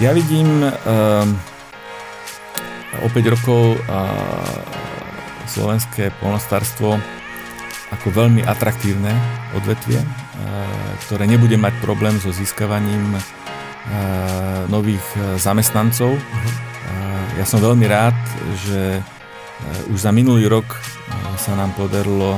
[0.00, 1.28] Ja vidím uh,
[3.04, 3.80] o 5 rokov uh,
[5.44, 6.96] slovenské polnostárstvo
[7.92, 9.12] ako veľmi atraktívne
[9.60, 10.08] odvetvie, uh,
[11.04, 13.22] ktoré nebude mať problém so získavaním uh,
[14.72, 15.04] nových
[15.36, 16.16] zamestnancov.
[16.16, 16.52] Uh-huh.
[17.36, 18.16] Ja som veľmi rád,
[18.68, 19.00] že
[19.88, 20.80] už za minulý rok
[21.40, 22.36] sa nám podarilo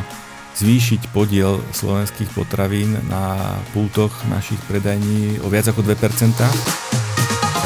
[0.54, 7.01] zvýšiť podiel slovenských potravín na pultoch našich predajní o viac ako 2%.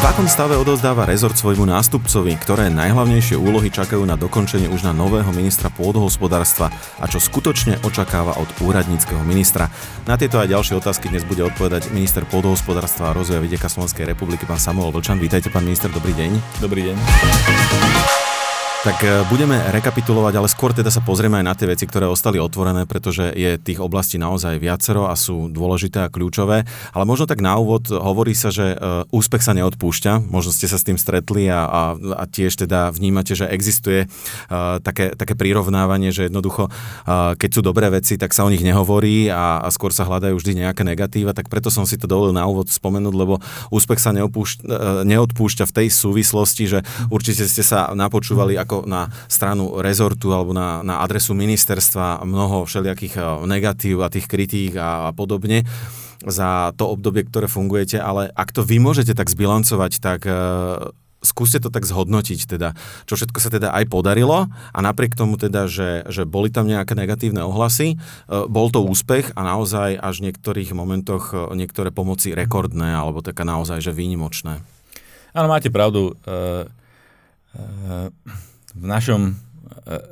[0.06, 4.94] V akom stave odozdáva rezort svojmu nástupcovi, ktoré najhlavnejšie úlohy čakajú na dokončenie už na
[4.94, 6.70] nového ministra pôdohospodárstva
[7.02, 9.66] a čo skutočne očakáva od úradníckého ministra?
[10.06, 14.46] Na tieto aj ďalšie otázky dnes bude odpovedať minister pôdohospodárstva a rozvoja vidieka Slovenskej republiky,
[14.46, 15.18] pán Samuel Vlčan.
[15.18, 16.62] Vítajte, pán minister, dobrý deň.
[16.62, 16.96] Dobrý deň.
[18.86, 22.38] Tak e, budeme rekapitulovať, ale skôr teda sa pozrieme aj na tie veci, ktoré ostali
[22.38, 26.62] otvorené, pretože je tých oblastí naozaj viacero a sú dôležité a kľúčové.
[26.94, 30.30] Ale možno tak na úvod hovorí sa, že e, úspech sa neodpúšťa.
[30.30, 34.78] Možno ste sa s tým stretli a, a, a tiež teda vnímate, že existuje uh,
[34.78, 39.26] také, také prirovnávanie, že jednoducho, uh, keď sú dobré veci, tak sa o nich nehovorí
[39.34, 41.34] a, a skôr sa hľadajú vždy nejaké negatíva.
[41.34, 43.42] Tak preto som si to dovolil na úvod spomenúť, lebo
[43.74, 46.78] úspech sa neopúšť, uh, neodpúšťa v tej súvislosti, že
[47.10, 52.68] určite ste sa napočúvali ako ako na stranu rezortu alebo na, na adresu ministerstva mnoho
[52.68, 55.64] všelijakých eh, negatív a tých kritík a, a podobne
[56.26, 61.60] za to obdobie, ktoré fungujete, ale ak to vy môžete tak zbilancovať, tak uh, skúste
[61.60, 62.72] to tak zhodnotiť, teda,
[63.04, 66.96] čo všetko sa teda aj podarilo a napriek tomu teda, že, že boli tam nejaké
[66.96, 72.32] negatívne ohlasy, uh, bol to úspech a naozaj až v niektorých momentoch uh, niektoré pomoci
[72.32, 74.64] rekordné alebo taká naozaj, že výnimočné.
[75.36, 76.16] Áno, máte pravdu.
[76.24, 76.64] Uh,
[77.54, 78.08] uh
[78.76, 79.34] v našom e,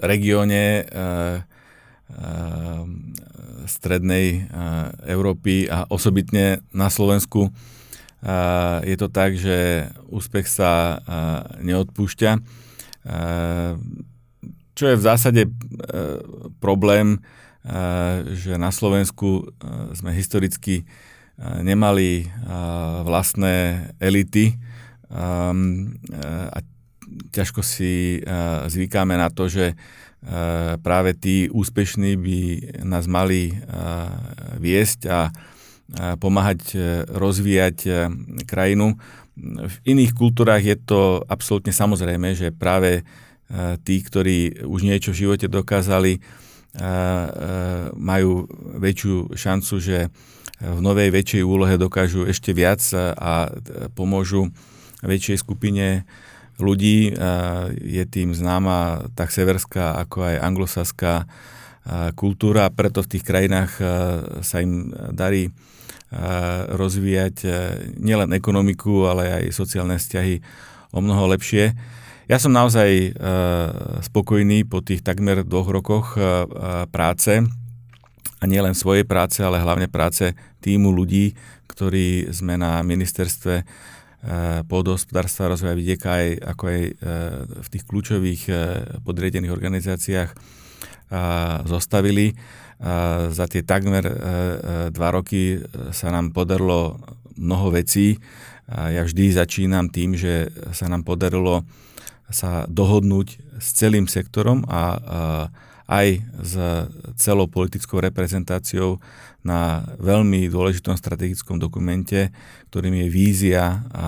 [0.03, 0.97] regióne e, e,
[3.65, 4.45] strednej
[5.09, 7.49] Európy a osobitne na Slovensku
[8.85, 11.01] je to tak, že úspech sa
[11.65, 12.31] neodpúšťa.
[14.77, 15.49] Čo je v zásade
[16.61, 17.25] problém,
[18.37, 19.49] že na Slovensku
[19.97, 20.85] sme historicky
[21.41, 22.29] nemali
[23.09, 24.61] vlastné elity
[25.09, 26.61] a
[27.33, 32.39] ťažko si uh, zvykáme na to, že uh, práve tí úspešní by
[32.83, 34.09] nás mali uh,
[34.61, 35.21] viesť a
[36.17, 36.81] pomáhať
[37.13, 38.09] rozvíjať
[38.49, 38.97] krajinu.
[39.69, 43.05] V iných kultúrach je to absolútne samozrejme, že práve
[43.85, 46.25] tí, ktorí už niečo v živote dokázali,
[47.93, 48.49] majú
[48.81, 50.09] väčšiu šancu, že
[50.65, 52.81] v novej väčšej úlohe dokážu ešte viac
[53.21, 53.53] a
[53.93, 54.49] pomôžu
[55.05, 56.09] väčšej skupine
[56.59, 57.13] ľudí.
[57.83, 61.15] Je tým známa tak severská, ako aj anglosaská
[62.17, 63.73] kultúra, preto v tých krajinách
[64.41, 65.53] sa im darí
[66.71, 67.45] rozvíjať
[67.99, 70.41] nielen ekonomiku, ale aj sociálne vzťahy
[70.95, 71.75] o mnoho lepšie.
[72.25, 73.19] Ja som naozaj
[74.07, 76.17] spokojný po tých takmer dvoch rokoch
[76.89, 77.45] práce
[78.41, 80.33] a nielen svojej práce, ale hlavne práce
[80.65, 81.37] týmu ľudí,
[81.69, 83.67] ktorí sme na ministerstve
[84.65, 86.93] pôdohospodárstva a rozvoja vidieka aj, ako aj eh,
[87.61, 88.57] v tých kľúčových eh,
[89.05, 90.33] podriedených organizáciách
[91.69, 92.35] zostavili.
[93.31, 94.03] Za tie takmer
[94.91, 95.63] dva roky
[95.95, 96.99] sa nám podarilo
[97.39, 98.19] mnoho vecí.
[98.67, 101.63] Ja vždy začínam tým, že sa nám podarilo
[102.35, 104.83] sa dohodnúť s celým sektorom a
[105.85, 106.55] aj s
[107.21, 109.01] celou politickou reprezentáciou
[109.45, 112.33] na veľmi dôležitom strategickom dokumente,
[112.73, 114.07] ktorým je vízia a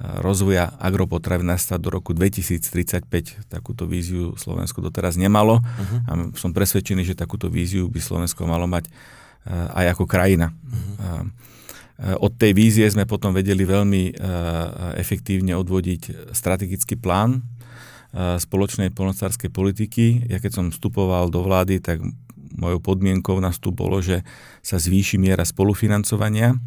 [0.00, 3.04] rozvoja agropotravinárstva do roku 2035.
[3.52, 6.08] Takúto víziu Slovensko doteraz nemalo uh-huh.
[6.08, 8.90] a som presvedčený, že takúto víziu by Slovensko malo mať e,
[9.52, 10.56] aj ako krajina.
[10.56, 11.28] Uh-huh.
[12.00, 14.12] Od tej vízie sme potom vedeli veľmi e,
[14.96, 17.44] efektívne odvodiť strategický plán
[18.14, 20.26] spoločnej polnocárskej politiky.
[20.26, 22.02] Ja keď som vstupoval do vlády, tak
[22.58, 24.26] mojou podmienkou na vstup bolo, že
[24.60, 26.58] sa zvýši miera spolufinancovania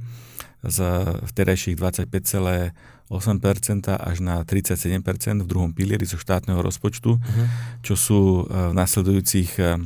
[0.63, 0.79] z
[1.27, 2.72] vtedajších 25,8%
[3.91, 7.46] až na 37% v druhom pilieri zo štátneho rozpočtu, uh-huh.
[7.84, 9.84] čo sú e, v nasledujúcich 5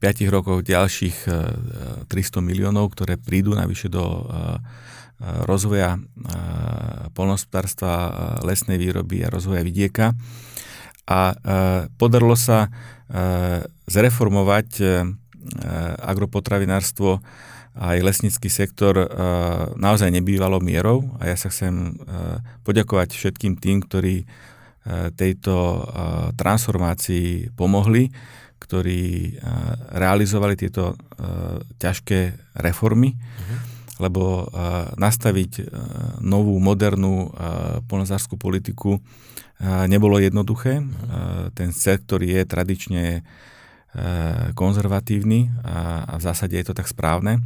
[0.00, 1.28] e, rokoch ďalších
[2.08, 4.24] 300 e, miliónov, ktoré prídu navyše do
[5.20, 6.00] rozvoja
[7.12, 7.92] polnospodárstva,
[8.40, 10.16] lesnej výroby a rozvoja vidieka.
[11.04, 11.36] A
[12.00, 12.72] podarilo sa
[13.84, 14.68] zreformovať
[16.00, 17.20] agropotravinárstvo
[17.80, 18.96] aj lesnícky sektor
[19.76, 21.96] naozaj nebývalo mierou a ja sa chcem
[22.64, 24.24] poďakovať všetkým tým, ktorí
[25.14, 25.56] tejto
[26.40, 28.08] transformácii pomohli,
[28.62, 29.36] ktorí
[29.92, 30.96] realizovali tieto
[31.76, 32.20] ťažké
[32.64, 33.12] reformy.
[33.16, 34.48] Uh-huh lebo
[34.96, 35.68] nastaviť
[36.24, 37.28] novú, modernú
[37.84, 38.98] polnozárskú politiku
[39.60, 40.80] nebolo jednoduché.
[41.52, 43.20] Ten sektor je tradične
[44.56, 47.44] konzervatívny a v zásade je to tak správne,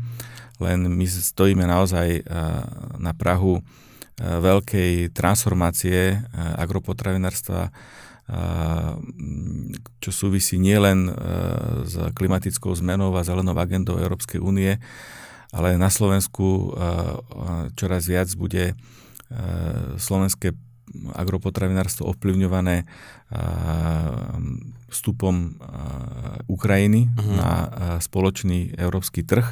[0.62, 2.22] len my stojíme naozaj
[3.02, 3.64] na Prahu
[4.20, 6.22] veľkej transformácie
[6.54, 7.74] agropotravinárstva
[10.00, 11.12] čo súvisí nielen
[11.84, 14.80] s klimatickou zmenou a zelenou agendou Európskej únie,
[15.54, 16.74] ale na Slovensku
[17.78, 18.74] čoraz viac bude
[19.96, 20.50] slovenské
[21.14, 22.84] agropotravinárstvo ovplyvňované
[24.90, 25.54] vstupom
[26.50, 27.34] Ukrajiny uh-huh.
[27.34, 27.50] na
[28.02, 29.46] spoločný európsky trh.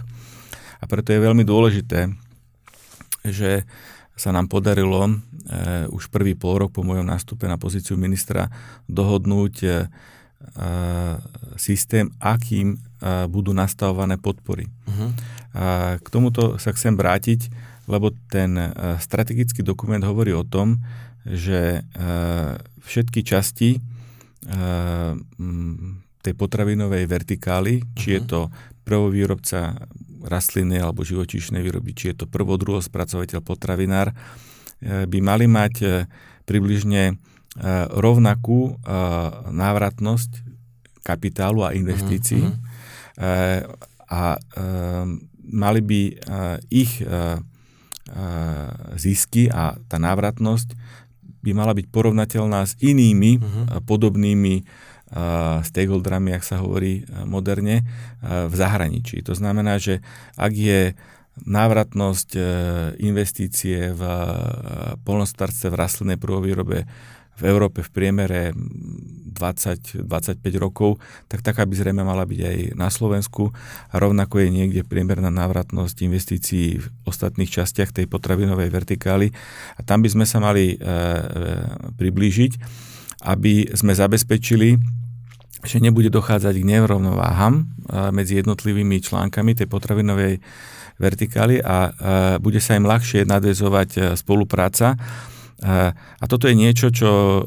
[0.83, 2.11] A preto je veľmi dôležité,
[3.23, 3.63] že
[4.13, 5.13] sa nám podarilo e,
[5.89, 8.53] už prvý pol rok po mojom nástupe na pozíciu ministra
[8.87, 9.69] dohodnúť e,
[11.57, 12.79] systém, akým e,
[13.27, 14.69] budú nastavované podpory.
[14.69, 15.11] Uh-huh.
[15.53, 17.53] A k tomuto sa chcem vrátiť,
[17.91, 18.69] lebo ten e,
[19.03, 20.81] strategický dokument hovorí o tom,
[21.27, 22.01] že e,
[22.83, 23.81] všetky časti e,
[26.23, 28.17] tej potravinovej vertikály, či uh-huh.
[28.17, 28.29] je mhm.
[28.31, 28.41] to
[28.83, 29.61] prvovýrobca
[30.23, 34.15] rastliny alebo živočíšnej výroby, či je to prvo, druho spracovateľ, potravinár,
[34.83, 36.07] by mali mať
[36.47, 37.19] približne
[37.91, 38.79] rovnakú
[39.51, 40.43] návratnosť
[41.03, 43.75] kapitálu a investícií uh-huh.
[44.11, 44.23] a
[45.43, 46.03] mali by
[46.71, 47.03] ich
[48.99, 50.75] zisky a tá návratnosť
[51.43, 53.83] by mala byť porovnateľná s inými uh-huh.
[53.83, 54.63] podobnými
[55.63, 57.85] stakeholderami, ak sa hovorí moderne,
[58.25, 59.21] v zahraničí.
[59.29, 60.01] To znamená, že
[60.41, 60.97] ak je
[61.33, 62.43] návratnosť e,
[63.09, 64.03] investície v
[65.01, 66.85] polnospodárstve v rastlinnej prvovýrobe
[67.39, 68.41] v Európe v priemere
[69.33, 70.07] 20-25
[70.61, 73.51] rokov, tak taká by zrejme mala byť aj na Slovensku
[73.91, 79.33] a rovnako je niekde priemerná návratnosť investícií v ostatných častiach tej potravinovej vertikály
[79.75, 80.87] a tam by sme sa mali e, e,
[81.97, 82.53] priblížiť,
[83.27, 84.79] aby sme zabezpečili
[85.63, 87.71] že nebude dochádzať k nerovnováham
[88.11, 90.43] medzi jednotlivými článkami tej potravinovej
[90.99, 91.95] vertikály a
[92.43, 94.99] bude sa im ľahšie nadvezovať e, spolupráca.
[95.63, 97.43] A toto je niečo, čo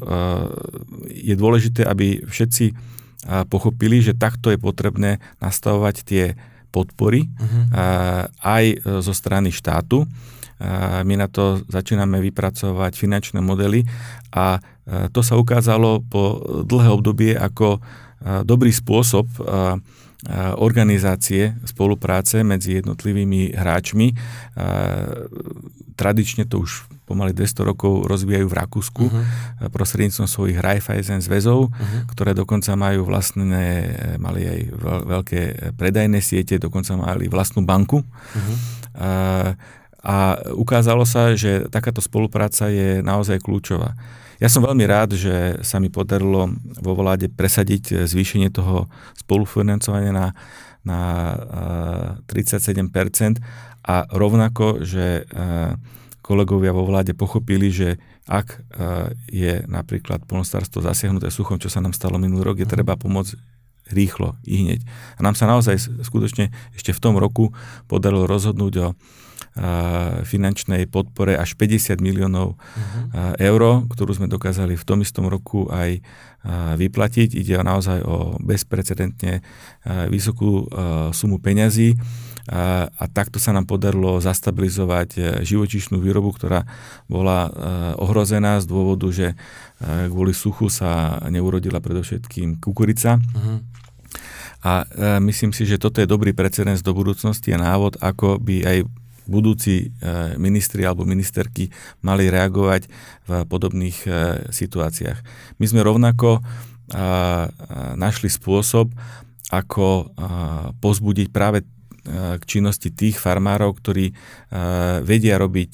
[1.04, 2.72] je dôležité, aby všetci
[3.52, 6.24] pochopili, že takto je potrebné nastavovať tie
[6.72, 8.28] podpory uh-huh.
[8.40, 8.64] aj
[9.04, 10.08] zo strany štátu.
[11.04, 13.84] My na to začíname vypracovať finančné modely
[14.32, 14.64] a
[15.12, 17.84] to sa ukázalo po dlhé obdobie ako
[18.48, 19.28] dobrý spôsob
[20.56, 24.16] organizácie spolupráce medzi jednotlivými hráčmi.
[25.92, 29.70] Tradične to už pomaly 200 rokov rozvíjajú v Rakúsku uh-huh.
[29.70, 32.10] prostredníctvom svojich Raiffeisen zväzov, uh-huh.
[32.10, 33.62] ktoré dokonca majú vlastné,
[34.18, 34.60] mali aj
[35.06, 35.40] veľké
[35.78, 38.02] predajné siete, dokonca mali vlastnú banku.
[38.02, 38.56] Uh-huh.
[38.98, 39.10] A,
[40.02, 40.14] a
[40.50, 43.94] ukázalo sa, že takáto spolupráca je naozaj kľúčová.
[44.36, 50.26] Ja som veľmi rád, že sa mi podarilo vo vláde presadiť zvýšenie toho spolufinancovania na,
[50.84, 51.00] na
[52.28, 53.40] 37%
[53.86, 55.24] a rovnako, že
[56.26, 58.66] kolegovia vo vláde pochopili, že ak
[59.30, 62.74] je napríklad polnostárstvo zasiahnuté suchom, čo sa nám stalo minulý rok, je mhm.
[62.74, 63.38] treba pomôcť
[63.94, 64.82] rýchlo, i hneď.
[65.14, 67.54] A nám sa naozaj skutočne ešte v tom roku
[67.86, 68.88] podarilo rozhodnúť o
[70.26, 73.32] finančnej podpore až 50 miliónov uh-huh.
[73.40, 76.04] eur, ktorú sme dokázali v tom istom roku aj
[76.76, 77.32] vyplatiť.
[77.32, 79.40] Ide naozaj o bezprecedentne
[80.12, 80.68] vysokú
[81.16, 81.96] sumu peňazí
[82.46, 86.62] a, a takto sa nám podarilo zastabilizovať e, živočišnú výrobu, ktorá
[87.10, 87.50] bola e,
[87.98, 89.36] ohrozená z dôvodu, že e,
[90.06, 93.18] kvôli suchu sa neurodila predovšetkým kukurica.
[93.18, 93.66] Uh-huh.
[94.62, 94.86] A
[95.22, 98.78] myslím si, že toto je dobrý precedens do budúcnosti a návod, ako by aj
[99.26, 99.94] budúci
[100.42, 101.70] ministri alebo ministerky
[102.02, 102.90] mali reagovať
[103.26, 103.98] v podobných
[104.50, 105.18] situáciách.
[105.62, 106.42] My sme rovnako
[107.94, 108.90] našli spôsob,
[109.54, 110.10] ako
[110.82, 111.62] pozbudiť práve
[112.38, 114.14] k činnosti tých farmárov, ktorí
[115.02, 115.72] vedia robiť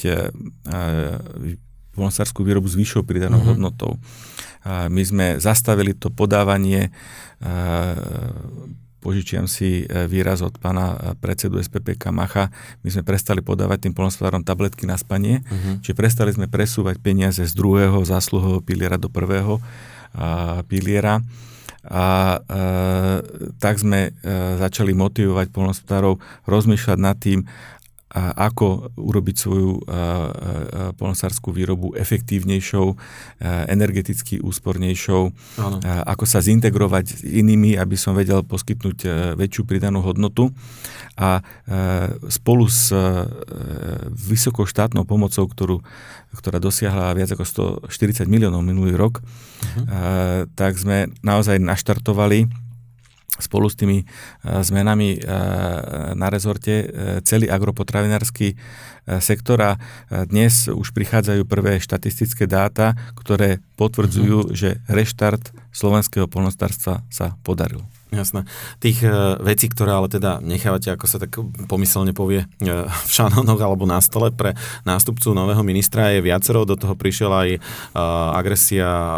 [1.93, 3.53] polnospodárskú výrobu s vyššou pridanou uh-huh.
[3.53, 4.01] hodnotou.
[4.65, 6.89] My sme zastavili to podávanie
[9.03, 12.55] požičiam si e, výraz od pána e, predsedu SPP Kamacha,
[12.87, 15.83] my sme prestali podávať tým polnospodárom tabletky na spanie, uh-huh.
[15.83, 19.59] čiže prestali sme presúvať peniaze z druhého zásluhového piliera do prvého
[20.69, 21.25] piliera
[21.91, 22.65] a e,
[23.59, 24.11] tak sme e,
[24.59, 27.43] začali motivovať polnospodárov rozmýšľať nad tým,
[28.17, 29.81] ako urobiť svoju
[31.01, 32.93] polnosárskú výrobu efektívnejšou,
[33.73, 35.23] energeticky úspornejšou,
[35.59, 35.77] ano.
[35.85, 40.53] ako sa zintegrovať s inými, aby som vedel poskytnúť väčšiu pridanú hodnotu.
[41.17, 41.41] A
[42.29, 42.93] spolu s
[44.13, 45.77] vysokou štátnou pomocou, ktorú,
[46.37, 47.45] ktorá dosiahla viac ako
[47.89, 50.49] 140 miliónov minulý rok, uh-huh.
[50.53, 52.49] tak sme naozaj naštartovali
[53.41, 54.05] spolu s tými
[54.45, 55.25] zmenami
[56.13, 56.91] na rezorte
[57.25, 58.59] celý agropotravinársky
[59.19, 59.73] sektor a
[60.29, 64.55] dnes už prichádzajú prvé štatistické dáta, ktoré potvrdzujú, uh-huh.
[64.55, 67.83] že reštart slovenského polnostárstva sa podaril.
[68.13, 68.45] Jasné.
[68.77, 69.09] Tých e,
[69.41, 71.33] vecí, ktoré ale teda nechávate, ako sa tak
[71.65, 74.53] pomyselne povie, e, v šanónoch alebo na stole pre
[74.85, 76.69] nástupcu nového ministra je viacero.
[76.69, 77.59] Do toho prišiel aj e,
[78.37, 79.17] agresia e,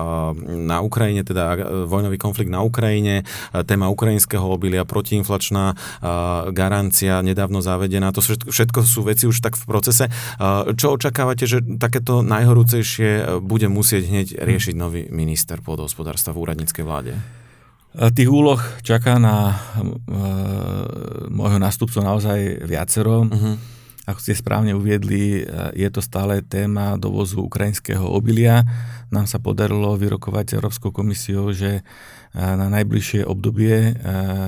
[0.62, 5.74] na Ukrajine, teda e, vojnový konflikt na Ukrajine, e, téma ukrajinského obilia, protiinflačná
[6.54, 8.14] garancia nedávno zavedená.
[8.14, 10.06] To všetko, všetko sú veci už tak v procese.
[10.76, 17.43] Čo očakávate, že takéto najhorúcejšie bude musieť hneď riešiť nový minister pôdohospodárstva v úradníckej vláde?
[17.94, 19.86] Tých úloh čaká na uh,
[21.30, 23.30] môjho nástupcu naozaj viacero.
[23.30, 23.54] Uh-huh.
[24.04, 28.60] Ako ste správne uviedli, je to stále téma dovozu ukrajinského obilia.
[29.08, 31.80] Nám sa podarilo vyrokovať Európskou komisiou, že
[32.36, 33.96] na najbližšie obdobie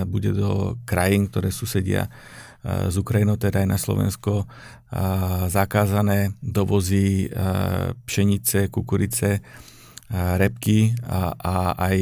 [0.04, 2.12] bude do krajín, ktoré susedia
[2.68, 4.44] z Ukrajinou, teda aj na Slovensko,
[5.48, 7.32] zakázané dovozy
[8.04, 9.40] pšenice, kukurice,
[10.12, 11.96] repky a, a aj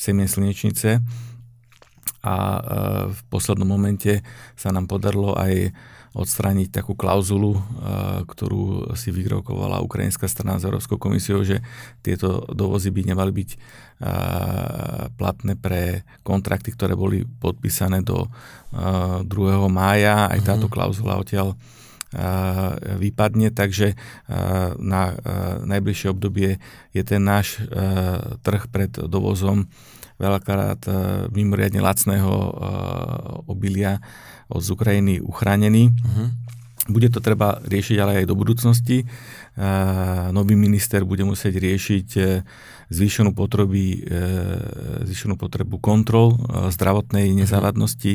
[0.00, 1.04] semien slnečnice
[2.20, 2.60] a e,
[3.12, 4.24] v poslednom momente
[4.56, 5.72] sa nám podarilo aj
[6.10, 7.60] odstrániť takú klauzulu, e,
[8.28, 11.64] ktorú si vyrokovala ukrajinská strana s Európskou komisiou, že
[12.04, 13.58] tieto dovozy by nemali byť e,
[15.16, 18.28] platné pre kontrakty, ktoré boli podpísané do
[18.72, 19.26] 2.
[19.66, 20.28] mája.
[20.28, 20.72] Aj táto mhm.
[20.72, 21.56] klauzula odtiaľ
[22.98, 23.94] vypadne, takže
[24.82, 25.02] na
[25.62, 26.58] najbližšie obdobie
[26.90, 27.62] je ten náš
[28.42, 29.70] trh pred dovozom
[30.18, 30.84] veľakrát
[31.30, 32.32] mimoriadne lacného
[33.46, 34.02] obilia
[34.50, 35.94] z Ukrajiny uchránený.
[35.94, 36.28] Uh-huh.
[36.90, 39.06] Bude to treba riešiť ale aj do budúcnosti.
[40.34, 42.22] Nový minister bude musieť riešiť e,
[42.90, 44.18] zvýšenú, potreby, e,
[45.06, 46.38] zvýšenú potrebu kontrol e,
[46.74, 47.36] zdravotnej mhm.
[47.46, 48.12] nezávadnosti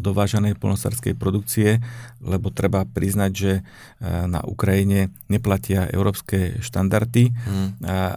[0.00, 1.84] dovážanej polnosárskej produkcie,
[2.24, 3.52] lebo treba priznať, že
[4.00, 7.68] na Ukrajine neplatia európske štandardy, mm.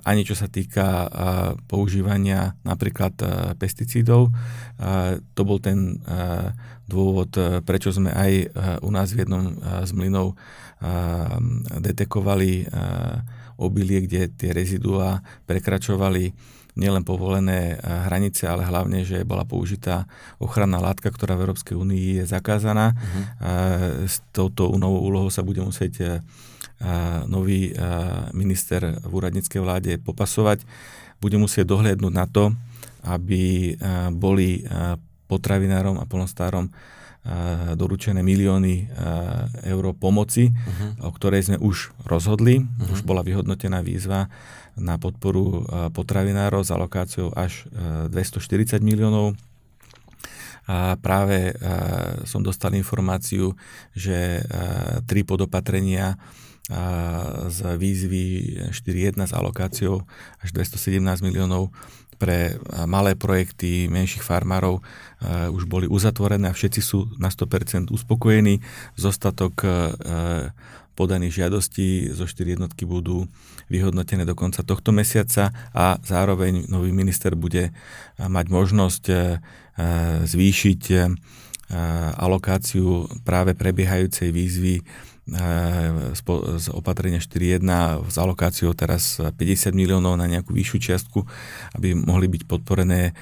[0.08, 1.12] ani čo sa týka
[1.68, 3.12] používania napríklad
[3.60, 4.32] pesticídov.
[5.36, 6.00] To bol ten
[6.88, 7.36] dôvod,
[7.68, 8.32] prečo sme aj
[8.80, 9.52] u nás v jednom
[9.84, 10.40] z mlynov
[11.76, 12.72] detekovali
[13.62, 16.34] obilie, kde tie reziduá prekračovali
[16.72, 20.08] nielen povolené hranice, ale hlavne, že bola použitá
[20.40, 22.96] ochranná látka, ktorá v Európskej únii je zakázaná.
[22.96, 24.08] Uh-huh.
[24.08, 26.24] S touto novou úlohou sa bude musieť
[27.28, 27.76] nový
[28.32, 30.64] minister v úradníckej vláde popasovať.
[31.20, 32.56] Bude musieť dohliadnúť na to,
[33.04, 33.76] aby
[34.16, 34.64] boli
[35.28, 36.72] potravinárom a polnostárom
[37.78, 38.90] doručené milióny
[39.70, 41.06] eur pomoci, uh-huh.
[41.06, 42.66] o ktorej sme už rozhodli.
[42.66, 42.94] Uh-huh.
[42.98, 44.26] Už bola vyhodnotená výzva
[44.74, 45.62] na podporu
[45.94, 47.70] potravinárov s alokáciou až
[48.10, 49.38] 240 miliónov.
[50.66, 51.54] A práve
[52.26, 53.54] som dostal informáciu,
[53.94, 54.42] že
[55.06, 56.16] tri podopatrenia
[57.52, 58.26] z výzvy
[58.72, 60.08] 4.1 s alokáciou
[60.40, 61.74] až 217 miliónov
[62.22, 64.86] pre malé projekty menších farmárov
[65.50, 68.62] už boli uzatvorené a všetci sú na 100% uspokojení.
[68.94, 69.66] Zostatok
[70.94, 73.26] podaných žiadostí zo 4 jednotky budú
[73.74, 77.74] vyhodnotené do konca tohto mesiaca a zároveň nový minister bude
[78.22, 79.04] mať možnosť
[80.30, 80.82] zvýšiť
[82.22, 84.86] alokáciu práve prebiehajúcej výzvy
[85.32, 87.64] z opatrenia 4.1
[88.12, 91.24] s alokáciou teraz 50 miliónov na nejakú vyššiu čiastku,
[91.80, 93.16] aby mohli byť podporené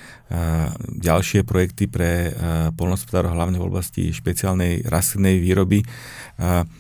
[0.90, 2.34] ďalšie projekty pre
[2.74, 5.86] polnospodárov, hlavne v oblasti špeciálnej rastlinnej výroby.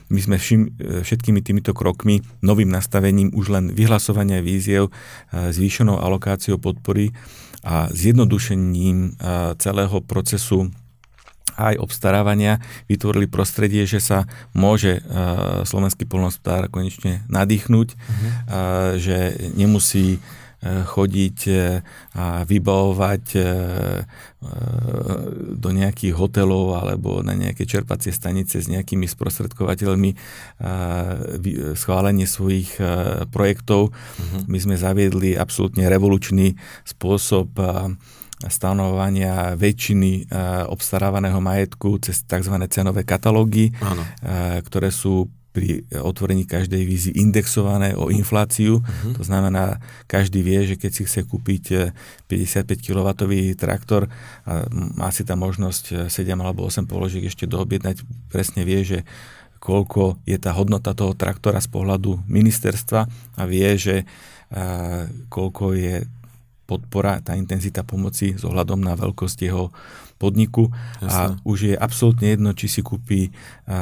[0.09, 0.74] My sme všim,
[1.05, 4.89] všetkými týmito krokmi, novým nastavením už len vyhlasovania víziev,
[5.29, 7.13] zvýšenou alokáciou podpory
[7.62, 9.19] a zjednodušením
[9.62, 10.74] celého procesu
[11.56, 12.60] aj obstarávania
[12.91, 18.03] vytvorili prostredie, že sa môže uh, slovenský polnospodár konečne nadýchnuť, uh-huh.
[18.03, 18.32] uh,
[19.00, 21.38] že nemusí uh, chodiť
[22.20, 23.25] a vybavovať
[25.56, 30.20] do nejakých hotelov alebo na nejaké čerpacie stanice s nejakými sprostredkovateľmi
[31.79, 32.75] schválenie svojich
[33.32, 33.96] projektov.
[33.96, 34.41] Uh-huh.
[34.51, 37.56] My sme zaviedli absolútne revolučný spôsob
[38.48, 40.31] stanovania väčšiny
[40.72, 42.55] obstarávaného majetku cez tzv.
[42.72, 44.08] cenové katalógy, Áno.
[44.63, 48.79] ktoré sú pri otvorení každej vízy indexované o infláciu.
[48.79, 49.13] Uh-huh.
[49.17, 51.89] To znamená, každý vie, že keď si chce kúpiť
[52.29, 53.08] 55 kW
[53.58, 54.13] traktor
[54.46, 57.98] a má si tam možnosť 7 alebo 8 položiek ešte doobjednať,
[58.29, 59.00] presne vie, že
[59.58, 64.05] koľko je tá hodnota toho traktora z pohľadu ministerstva a vie, že
[65.34, 66.05] koľko je
[66.69, 69.73] podpora, tá intenzita pomoci s ohľadom na veľkosť jeho
[70.19, 70.67] podniku
[70.99, 71.09] Jasne.
[71.09, 73.79] a už je absolútne jedno, či si kúpi a, a,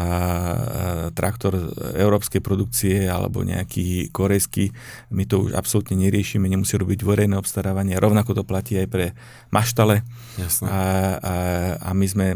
[1.12, 1.58] traktor
[1.98, 4.70] európskej produkcie alebo nejaký korejský.
[5.12, 7.98] My to už absolútne neriešime, nemusí robiť verejné obstarávanie.
[7.98, 9.06] Rovnako to platí aj pre
[9.50, 10.06] maštale.
[10.38, 10.70] Jasne.
[10.70, 10.80] A,
[11.18, 11.34] a,
[11.82, 12.28] a my sme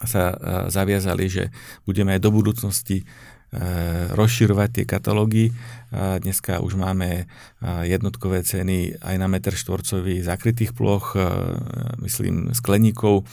[0.00, 0.32] sa
[0.70, 1.44] zaviazali, že
[1.84, 3.04] budeme aj do budúcnosti
[4.14, 5.44] rozširovať tie katalógy.
[5.94, 7.26] Dneska už máme
[7.82, 11.18] jednotkové ceny aj na meter štvorcový zakrytých ploch,
[11.98, 13.26] myslím skleníkov.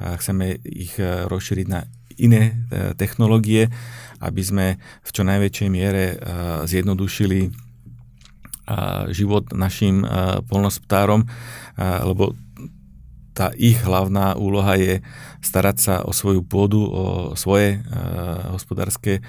[0.00, 1.86] Chceme ich rozšíriť na
[2.20, 2.52] iné e,
[3.00, 3.72] technológie,
[4.20, 4.66] aby sme
[5.00, 6.20] v čo najväčšej miere
[6.68, 7.48] zjednodušili
[9.10, 10.04] život našim
[10.46, 11.26] polnospodárom,
[11.80, 12.38] lebo
[13.34, 15.02] tá ich hlavná úloha je
[15.42, 17.82] starať sa o svoju pôdu, o svoje
[18.52, 19.24] hospodárske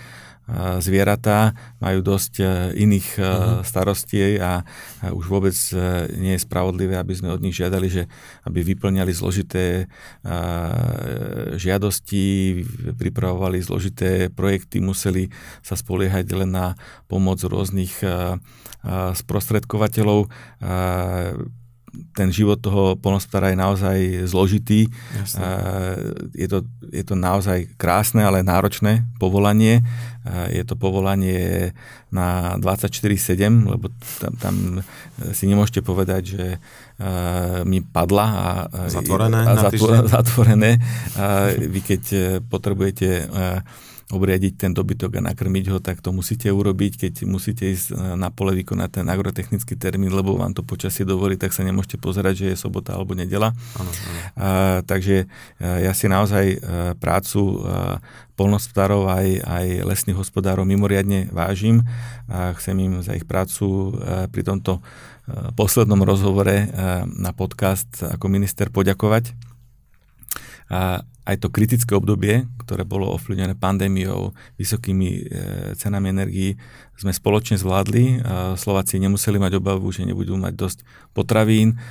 [0.82, 2.46] zvieratá majú dosť e,
[2.84, 3.62] iných uh-huh.
[3.64, 4.66] starostí a
[5.14, 5.76] už vôbec e,
[6.20, 8.04] nie je spravodlivé, aby sme od nich žiadali, že
[8.44, 9.88] aby vyplňali zložité
[11.56, 12.26] žiadosti,
[12.98, 15.32] pripravovali zložité projekty, museli
[15.64, 16.68] sa spoliehať len na
[17.08, 18.02] pomoc rôznych
[19.14, 20.28] sprostredkovateľov
[22.16, 24.88] ten život toho polnospodára je naozaj zložitý.
[26.32, 29.84] Je to, je to naozaj krásne, ale náročné povolanie.
[30.52, 31.72] Je to povolanie
[32.12, 34.56] na 24-7, lebo tam, tam
[35.36, 36.46] si nemôžete povedať, že
[37.68, 38.48] mi padla a,
[38.88, 40.72] zatvorené, a zatvorené, zatvorené.
[41.60, 42.04] Vy keď
[42.48, 43.28] potrebujete
[44.12, 47.08] obriadiť ten dobytok a nakrmiť ho, tak to musíte urobiť.
[47.08, 51.40] Keď musíte ísť e, na pole vykonať ten agrotechnický termín, lebo vám to počasie dovolí,
[51.40, 53.56] tak sa nemôžete pozerať, že je sobota alebo nedela.
[53.80, 54.20] Ano, ano.
[54.36, 54.48] A,
[54.84, 56.58] takže e, ja si naozaj e,
[57.00, 57.64] prácu
[58.36, 61.86] polnospodárov aj, aj lesných hospodárov mimoriadne vážim
[62.28, 63.94] a chcem im za ich prácu
[64.34, 64.82] pri tomto
[65.54, 66.66] poslednom rozhovore
[67.06, 69.51] na podcast ako minister poďakovať.
[70.72, 75.22] A aj to kritické obdobie, ktoré bolo ovplyvnené pandémiou, vysokými e,
[75.78, 76.58] cenami energií,
[77.02, 78.22] sme spoločne zvládli.
[78.62, 80.80] Slováci nemuseli mať obavu, že nebudú mať dosť
[81.18, 81.82] potravín.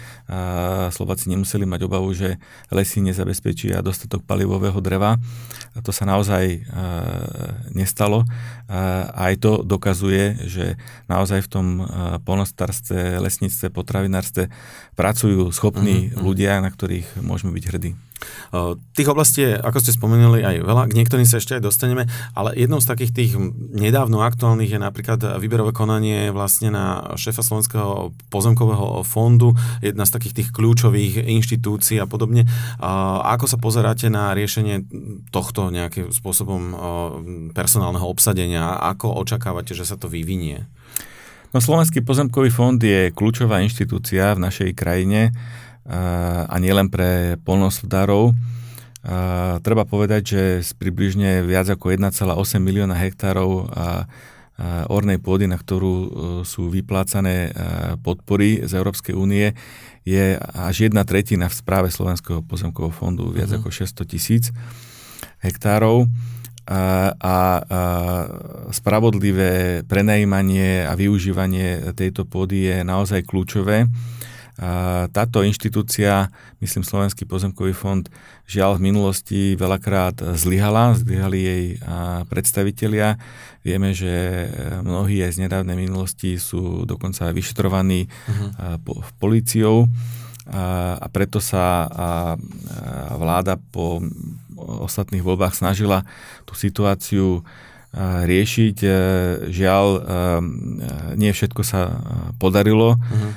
[0.94, 2.38] Slováci nemuseli mať obavu, že
[2.70, 5.18] lesy nezabezpečia dostatok palivového dreva.
[5.74, 6.58] A to sa naozaj e,
[7.74, 8.22] nestalo.
[8.70, 10.78] A aj to dokazuje, že
[11.10, 11.84] naozaj v tom e,
[12.22, 14.46] polnostatárstve, lesníctve, potravinárstve
[14.94, 16.22] pracujú schopní uh-huh.
[16.22, 18.09] ľudia, na ktorých môžeme byť hrdí.
[18.96, 20.82] Tých oblastí ako ste spomenuli, aj veľa.
[20.90, 22.04] K niektorým sa ešte aj dostaneme,
[22.36, 23.32] ale jednou z takých tých
[23.72, 30.34] nedávno aktuálnych je napríklad výberové konanie vlastne na šéfa Slovenského pozemkového fondu, jedna z takých
[30.42, 32.44] tých kľúčových inštitúcií a podobne.
[33.24, 34.84] Ako sa pozeráte na riešenie
[35.32, 36.62] tohto nejakým spôsobom
[37.56, 38.76] personálneho obsadenia?
[38.92, 40.68] Ako očakávate, že sa to vyvinie?
[41.50, 45.34] No, Slovenský pozemkový fond je kľúčová inštitúcia v našej krajine
[45.88, 48.36] a nielen pre polnospodárov.
[49.64, 52.26] Treba povedať, že z približne viac ako 1,8
[52.60, 53.72] milióna hektárov
[54.88, 56.08] ornej pôdy, na ktorú e,
[56.44, 57.50] sú vyplácané e,
[58.04, 59.56] podpory z Európskej únie,
[60.04, 63.64] je až jedna tretina v správe Slovenského pozemkového fondu, viac uh-huh.
[63.64, 64.44] ako 600 tisíc
[65.40, 66.08] hektárov.
[66.70, 67.36] A, a, a
[68.70, 73.90] spravodlivé prenajímanie a využívanie tejto pôdy je naozaj kľúčové.
[75.16, 76.28] Táto inštitúcia,
[76.60, 78.04] myslím Slovenský pozemkový fond,
[78.44, 81.64] žiaľ v minulosti veľakrát zlyhala, zlyhali jej
[82.28, 83.16] predstavitelia.
[83.64, 84.12] Vieme, že
[84.84, 88.76] mnohí aj z nedávnej minulosti sú dokonca vyšetrovaní uh-huh.
[89.16, 89.88] políciou
[90.52, 91.88] a preto sa
[93.16, 94.04] vláda po
[94.60, 96.04] ostatných voľbách snažila
[96.44, 97.40] tú situáciu
[97.98, 98.76] riešiť.
[98.86, 98.90] E,
[99.50, 100.00] žiaľ, e,
[101.18, 101.98] nie všetko sa
[102.38, 102.94] podarilo.
[102.94, 103.30] Uh-huh.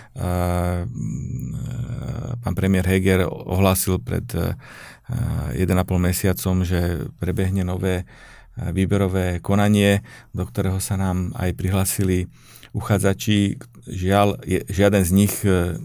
[2.44, 5.58] Pán premiér Heger ohlásil pred 1,5
[5.98, 8.06] mesiacom, že prebehne nové
[8.54, 10.06] výberové konanie,
[10.38, 12.30] do ktorého sa nám aj prihlásili
[12.78, 13.58] uchádzači.
[13.90, 15.82] Žiaľ, žiaden z nich e,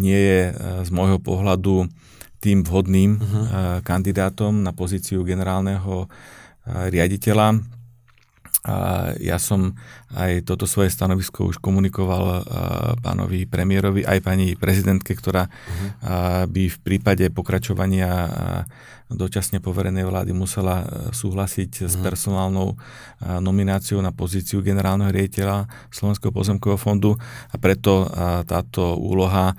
[0.00, 0.40] nie je
[0.86, 1.92] z môjho pohľadu
[2.38, 3.82] tým vhodným uh-huh.
[3.82, 6.06] kandidátom na pozíciu generálneho
[6.68, 7.77] riaditeľa.
[8.66, 9.78] A ja som
[10.12, 12.42] aj toto svoje stanovisko už komunikoval
[12.98, 16.50] pánovi premiérovi, aj pani prezidentke, ktorá uh-huh.
[16.50, 18.10] by v prípade pokračovania
[19.08, 20.84] dočasne poverenej vlády musela
[21.16, 21.88] súhlasiť uh-huh.
[21.88, 22.02] s mhm.
[22.04, 22.68] personálnou
[23.22, 27.16] nomináciou na pozíciu generálneho riaditeľa Slovenského pozemkového fondu
[27.48, 28.04] a preto
[28.44, 29.56] táto úloha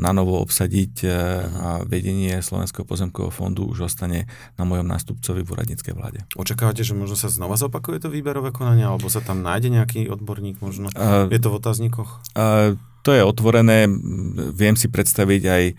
[0.00, 1.12] na novo obsadiť uh-huh.
[1.60, 6.24] a vedenie Slovenského pozemkového fondu už ostane na mojom nástupcovi v úradníckej vláde.
[6.34, 10.60] Očakávate, že možno sa znova zopakuje to výberové konanie, alebo sa tam nájde nejaký odborník
[10.60, 10.90] možno?
[10.92, 12.10] Uh, je to v otázníkoch?
[12.36, 12.74] Uh,
[13.06, 13.86] to je otvorené.
[14.52, 15.76] Viem si predstaviť aj uh,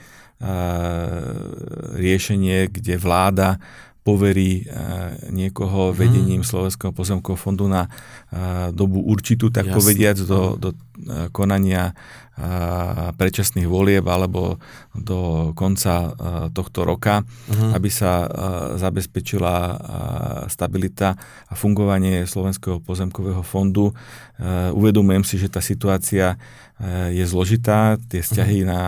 [1.99, 3.59] riešenie, kde vláda
[4.07, 4.63] poverí
[5.35, 5.95] niekoho mhm.
[5.99, 6.39] vedením.
[6.39, 7.91] Slovenského pozemkového fondu na
[8.71, 9.75] dobu určitú, tak Jasne.
[9.75, 10.71] povediac, do, do
[11.35, 11.91] konania
[13.17, 14.61] predčasných volieb alebo
[14.93, 16.13] do konca
[16.53, 17.73] tohto roka, uh-huh.
[17.73, 18.29] aby sa
[18.77, 19.55] zabezpečila
[20.45, 21.17] stabilita
[21.49, 23.89] a fungovanie Slovenského pozemkového fondu.
[24.77, 26.37] Uvedomujem si, že tá situácia
[27.09, 28.69] je zložitá, tie vzťahy uh-huh.
[28.69, 28.81] na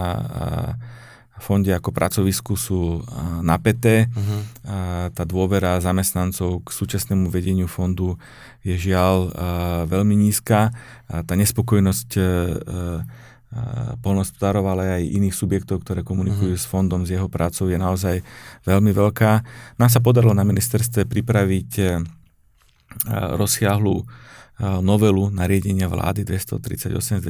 [1.39, 3.01] fonde ako pracovisku sú
[3.41, 4.13] napäté.
[4.13, 5.09] Uh-huh.
[5.09, 8.19] Tá dôvera zamestnancov k súčasnému vedeniu fondu
[8.61, 9.33] je žiaľ
[9.89, 10.69] veľmi nízka.
[11.09, 12.09] Tá nespokojnosť
[14.05, 16.61] polnospodárov, ale aj iných subjektov, ktoré komunikujú uh-huh.
[16.61, 18.21] s fondom, s jeho prácou, je naozaj
[18.69, 19.31] veľmi veľká.
[19.81, 21.85] Nám sa podarilo na ministerstve pripraviť e,
[23.09, 24.03] rozsiahlu e,
[24.85, 27.23] novelu nariadenia vlády 238 z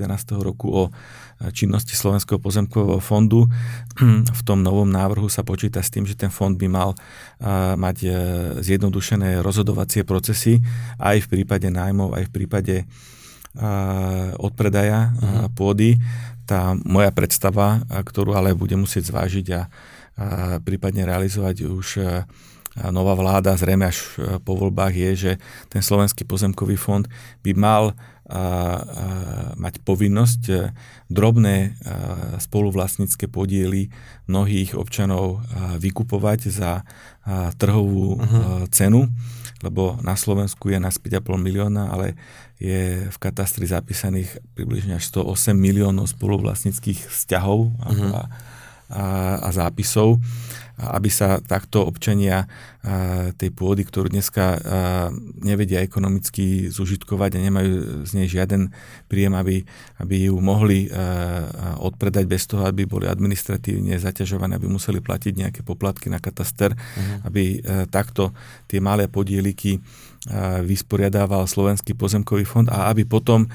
[0.00, 0.08] 2011
[0.40, 0.90] roku o e,
[1.52, 3.44] činnosti Slovenského pozemkového fondu.
[4.40, 6.96] V tom novom návrhu sa počíta s tým, že ten fond by mal
[7.76, 7.96] mať
[8.64, 10.64] zjednodušené rozhodovacie procesy
[10.96, 12.76] aj v prípade nájmov, aj v prípade
[14.38, 15.48] odpredaja uh-huh.
[15.54, 15.96] pôdy.
[16.48, 19.64] Tá moja predstava, ktorú ale budem musieť zvážiť a, a
[20.60, 21.86] prípadne realizovať už
[22.94, 23.98] nová vláda, zrejme až
[24.46, 25.32] po voľbách, je, že
[25.66, 27.02] ten Slovenský pozemkový fond
[27.42, 27.84] by mal
[28.28, 28.44] a, a,
[29.56, 30.56] mať povinnosť e,
[31.08, 31.70] drobné a,
[32.36, 33.88] spoluvlastnícke podiely
[34.28, 38.68] mnohých občanov a, vykupovať za a, trhovú uh-huh.
[38.68, 39.08] cenu,
[39.62, 42.14] lebo na Slovensku je na 5,5 milióna, ale
[42.58, 48.10] je v katastri zapísaných približne až 108 miliónov spoluvlastnických vzťahov uh-huh.
[48.14, 48.22] a,
[48.90, 49.04] a,
[49.46, 50.18] a zápisov,
[50.78, 52.46] aby sa takto občania
[53.34, 54.62] tej pôdy, ktorú dneska
[55.42, 57.72] nevedia ekonomicky zužitkovať a nemajú
[58.06, 58.70] z nej žiaden
[59.10, 59.66] príjem, aby,
[59.98, 60.86] aby ju mohli
[61.82, 67.26] odpredať bez toho, aby boli administratívne zaťažované, aby museli platiť nejaké poplatky na kataster, uh-huh.
[67.26, 67.58] aby
[67.90, 68.30] takto
[68.70, 69.82] tie malé podieliky
[70.62, 73.50] vysporiadával Slovenský pozemkový fond a aby potom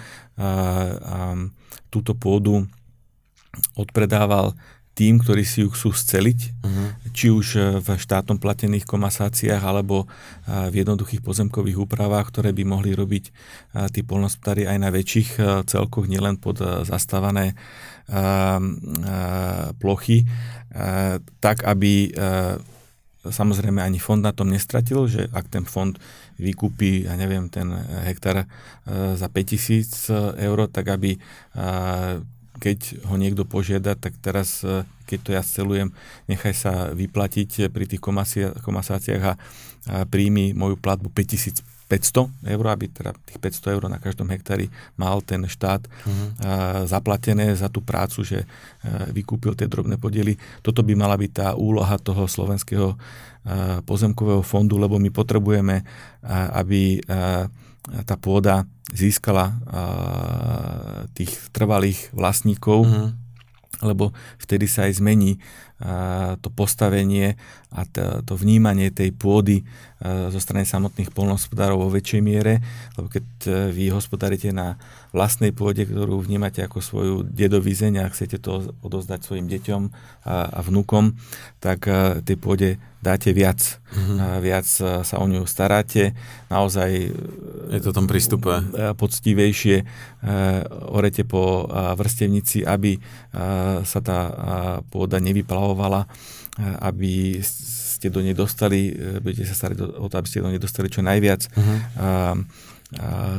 [1.88, 2.68] túto pôdu
[3.78, 4.58] odpredával
[4.94, 6.88] tým, ktorí si ju chcú sceliť, uh-huh.
[7.18, 10.06] či už e, v štátom platených komasáciách alebo
[10.46, 13.34] v jednoduchých pozemkových úpravách, ktoré by mohli robiť
[13.90, 17.58] tí polnospodári aj na väčších e, celkoch, nielen pod e, zastávané
[19.80, 20.28] plochy,
[21.40, 22.12] tak aby
[23.24, 25.96] samozrejme ani fond na tom nestratil, že ak ten fond
[26.36, 27.72] vykúpi, ja neviem, ten
[28.04, 28.46] hektar e,
[29.16, 31.16] za 5000 eur, tak aby
[32.62, 35.90] keď ho niekto požiada, tak teraz, e, keď to ja scelujem,
[36.30, 38.02] nechaj sa vyplatiť pri tých
[38.62, 39.34] komasáciách a
[40.08, 45.22] príjmi moju platbu 5000 500 eur, aby teda tých 500 eur na každom hektári mal
[45.22, 46.90] ten štát uh-huh.
[46.90, 48.50] zaplatené za tú prácu, že
[49.14, 50.40] vykúpil tie drobné podiely.
[50.66, 52.98] Toto by mala byť tá úloha toho slovenského
[53.86, 55.86] pozemkového fondu, lebo my potrebujeme,
[56.56, 57.04] aby
[57.84, 59.60] tá pôda získala
[61.18, 63.12] tých trvalých vlastníkov, uh-huh.
[63.84, 65.42] lebo vtedy sa aj zmení
[66.40, 67.36] to postavenie
[67.76, 67.84] a
[68.24, 69.68] to vnímanie tej pôdy
[70.04, 72.60] zo strany samotných polnohospodárov vo väčšej miere,
[73.00, 74.76] lebo keď e, vy hospodárite na
[75.16, 79.82] vlastnej pôde, ktorú vnímate ako svoju dedovizeň a chcete to odozdať svojim deťom
[80.28, 81.16] a, a vnúkom,
[81.64, 82.70] tak e, tej pôde
[83.00, 83.80] dáte viac.
[83.96, 84.18] Mm-hmm.
[84.20, 86.12] A viac e, sa o ňu staráte,
[86.52, 86.90] naozaj
[87.72, 88.60] je to tam prístupe.
[89.00, 89.88] poctivejšie
[90.92, 92.96] orete po vrstevnici, aby
[93.84, 94.20] sa tá
[94.88, 95.73] pôda nevyplavovala
[96.60, 97.42] aby
[98.04, 100.92] ste do nej dostali, e, budete sa starať o to, aby ste do nej dostali
[100.92, 101.64] čo najviac uh-huh.
[101.64, 102.10] a, a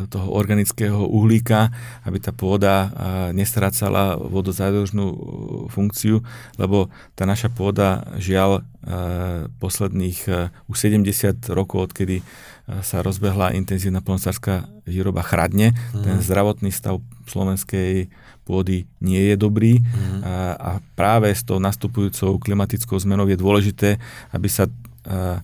[0.09, 1.69] toho organického uhlíka,
[2.09, 2.91] aby tá pôda
[3.37, 5.17] nestrácala vodozádržnú e,
[5.69, 6.25] funkciu,
[6.57, 8.63] lebo tá naša pôda žiaľ e,
[9.61, 10.19] posledných
[10.73, 12.25] už 70 rokov, odkedy
[12.65, 16.01] sa rozbehla intenzívna polnocárska výroba chradne, uh-huh.
[16.01, 18.09] ten zdravotný stav slovenskej
[18.45, 20.21] pôdy nie je dobrý mm.
[20.23, 23.97] a, a práve s tou nastupujúcou klimatickou zmenou je dôležité,
[24.31, 25.41] aby sa a,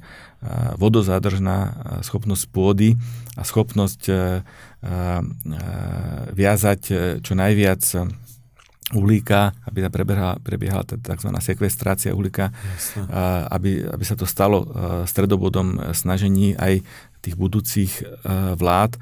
[0.80, 1.58] vodozádržná
[2.00, 2.96] schopnosť pôdy
[3.36, 4.08] a schopnosť
[6.32, 6.80] viazať
[7.20, 7.82] čo najviac
[8.90, 11.30] uhlíka, aby prebiehala, prebiehala tzv.
[11.44, 12.50] sekvestrácia uhlíka,
[13.52, 14.66] aby, aby sa to stalo
[15.06, 16.82] stredobodom snažení aj
[17.20, 18.04] tých budúcich e,
[18.56, 18.96] vlád.
[18.96, 19.00] E,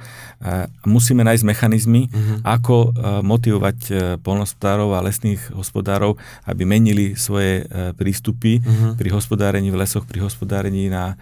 [0.84, 2.42] musíme nájsť mechanizmy, uh-huh.
[2.42, 2.88] ako e,
[3.22, 3.78] motivovať
[4.20, 8.98] polnospodárov a lesných hospodárov, aby menili svoje prístupy uh-huh.
[8.98, 11.14] pri hospodárení v lesoch, pri hospodárení na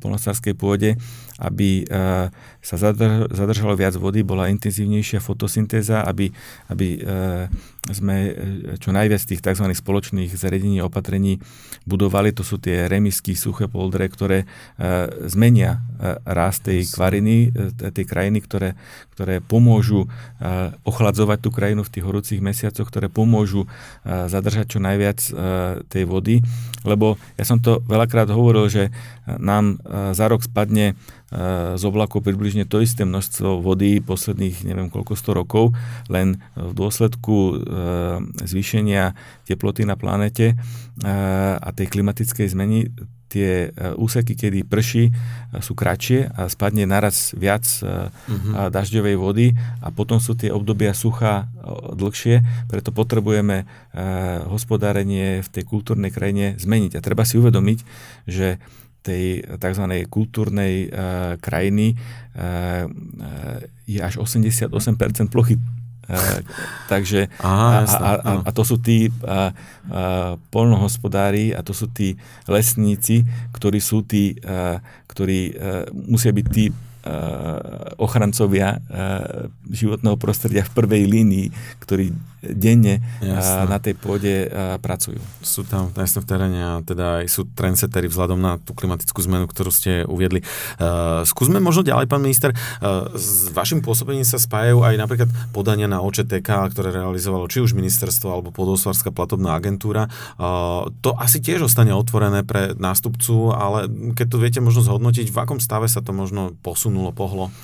[0.00, 0.96] polnospodárskej pôde,
[1.34, 1.82] aby
[2.62, 6.30] sa zadržalo viac vody, bola intenzívnejšia fotosyntéza, aby,
[6.70, 7.02] aby
[7.90, 8.16] sme
[8.78, 9.66] čo najviac tých tzv.
[9.66, 11.42] spoločných zariadení opatrení
[11.84, 12.30] budovali.
[12.38, 14.46] To sú tie remisky, suché poldre, ktoré
[15.26, 15.82] zmenia
[16.24, 18.76] rast tej kvariny, e, tej krajiny, ktoré,
[19.16, 20.08] ktoré pomôžu e,
[20.84, 23.68] ochladzovať tú krajinu v tých horúcich mesiacoch, ktoré pomôžu e,
[24.28, 25.18] zadržať čo najviac
[25.88, 26.44] tej vody.
[26.84, 28.92] Lebo ja som to veľakrát hovoril, že
[29.26, 29.80] nám
[30.12, 30.94] za rok spadne
[31.74, 35.74] z oblakov približne to isté množstvo vody posledných neviem koľko sto rokov,
[36.06, 37.64] len v dôsledku
[38.44, 39.16] zvýšenia
[39.48, 40.54] teploty na planete
[41.58, 42.92] a tej klimatickej zmeny
[43.34, 45.12] tie e, úseky, kedy prší, e,
[45.58, 48.70] sú kratšie a spadne naraz viac uh-huh.
[48.70, 49.46] dažďovej vody
[49.82, 51.50] a potom sú tie obdobia sucha
[51.94, 53.66] dlhšie, preto potrebujeme
[54.46, 56.98] hospodárenie v tej kultúrnej krajine zmeniť.
[56.98, 57.78] A treba si uvedomiť,
[58.28, 58.60] že
[59.04, 59.84] tej tzv.
[60.08, 60.88] kultúrnej
[61.40, 61.96] krajiny
[63.84, 64.72] je až 88%
[65.28, 65.60] plochy
[66.92, 69.42] takže Aha, a, a, a, to sú tí a, a,
[70.52, 73.24] polnohospodári a to sú tí lesníci,
[73.56, 75.52] ktorí sú tí, a, ktorí a,
[75.92, 76.66] musia byť tí
[78.00, 78.80] ochrancovia
[79.68, 81.46] životného prostredia v prvej línii,
[81.84, 82.16] ktorí
[82.52, 83.70] denne Jasne.
[83.70, 84.50] na tej pôde
[84.84, 85.22] pracujú.
[85.40, 89.72] Sú tam jasne v teréne a teda sú trendsettery vzhľadom na tú klimatickú zmenu, ktorú
[89.72, 90.44] ste uviedli.
[91.24, 92.52] Skúsme možno ďalej, pán minister.
[93.16, 98.28] S vašim pôsobením sa spájajú aj napríklad podania na OČTK, ktoré realizovalo či už ministerstvo
[98.28, 100.10] alebo podosvarská platobná agentúra.
[101.00, 105.62] To asi tiež ostane otvorené pre nástupcu, ale keď to viete možno zhodnotiť, v akom
[105.62, 107.54] stave sa to možno posunulo, pohlo?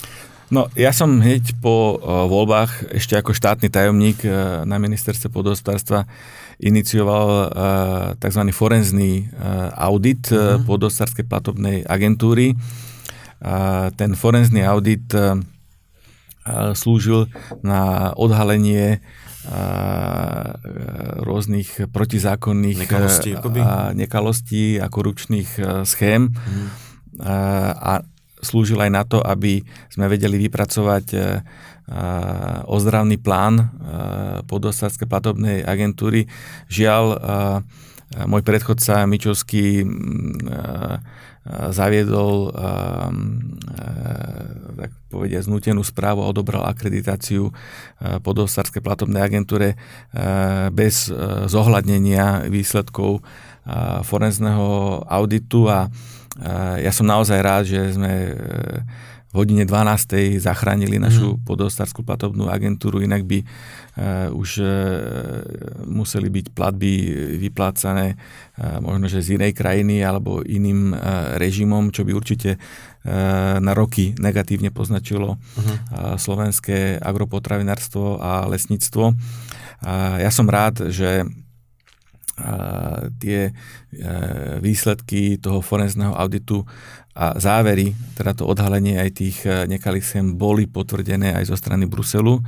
[0.51, 6.11] No, ja som hneď po uh, voľbách ešte ako štátny tajomník uh, na ministerstve podhospodárstva
[6.59, 7.47] inicioval uh,
[8.19, 8.51] tzv.
[8.51, 10.67] forenzný uh, audit uh, uh-huh.
[10.67, 12.59] podhospodárskej platobnej agentúry.
[13.39, 15.39] Uh, ten forenzný audit uh,
[16.75, 17.31] slúžil
[17.63, 18.99] na odhalenie
[21.17, 26.29] rôznych protizákonných nekalostí, a, nekalostí a korupčných schém.
[26.29, 26.69] Mm.
[27.81, 28.05] A
[28.41, 31.23] slúžil aj na to, aby sme vedeli vypracovať e, e,
[32.67, 33.65] ozdravný plán e,
[34.49, 36.27] podostárskej platobnej agentúry.
[36.73, 37.05] Žiaľ,
[38.27, 39.87] môj predchodca Mičovský
[41.71, 42.51] zaviedol
[44.75, 47.55] tak povedia, znútenú správu a odobral akreditáciu
[48.03, 49.79] podostárskej platobnej agentúre
[50.75, 51.07] bez
[51.47, 53.23] zohľadnenia výsledkov
[54.03, 54.69] forenzného
[55.07, 55.87] auditu a
[56.79, 58.33] ja som naozaj rád, že sme e,
[59.31, 60.43] v hodine 12.
[60.43, 61.47] zachránili našu mm.
[61.47, 64.67] podostárskú platobnú agentúru, inak by uh, už uh,
[65.87, 66.93] museli byť platby
[67.39, 73.63] vyplácané uh, možno, že z inej krajiny alebo iným uh, režimom, čo by určite uh,
[73.63, 75.63] na roky negatívne poznačilo uh-huh.
[75.63, 75.75] uh,
[76.19, 79.15] slovenské agropotravinárstvo a lesníctvo.
[79.15, 81.23] Uh, ja som rád, že
[83.21, 83.53] tie e,
[84.59, 86.65] výsledky toho forenzného auditu
[87.15, 91.85] a závery, teda to odhalenie aj tých e, nekalých sem boli potvrdené aj zo strany
[91.85, 92.41] Bruselu.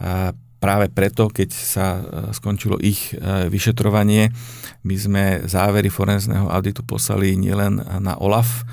[0.00, 3.14] A práve preto, keď sa e, skončilo ich
[3.50, 4.30] vyšetrovanie,
[4.84, 8.68] my sme závery forenzného auditu poslali nielen na OLAF,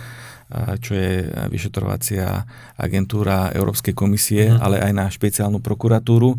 [0.83, 2.43] čo je vyšetrovacia
[2.75, 4.59] agentúra Európskej komisie, mm.
[4.59, 6.35] ale aj na špeciálnu prokuratúru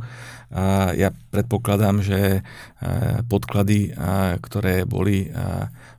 [0.92, 2.40] ja predpokladám, že e,
[3.24, 3.90] podklady, e,
[4.36, 5.28] ktoré boli e,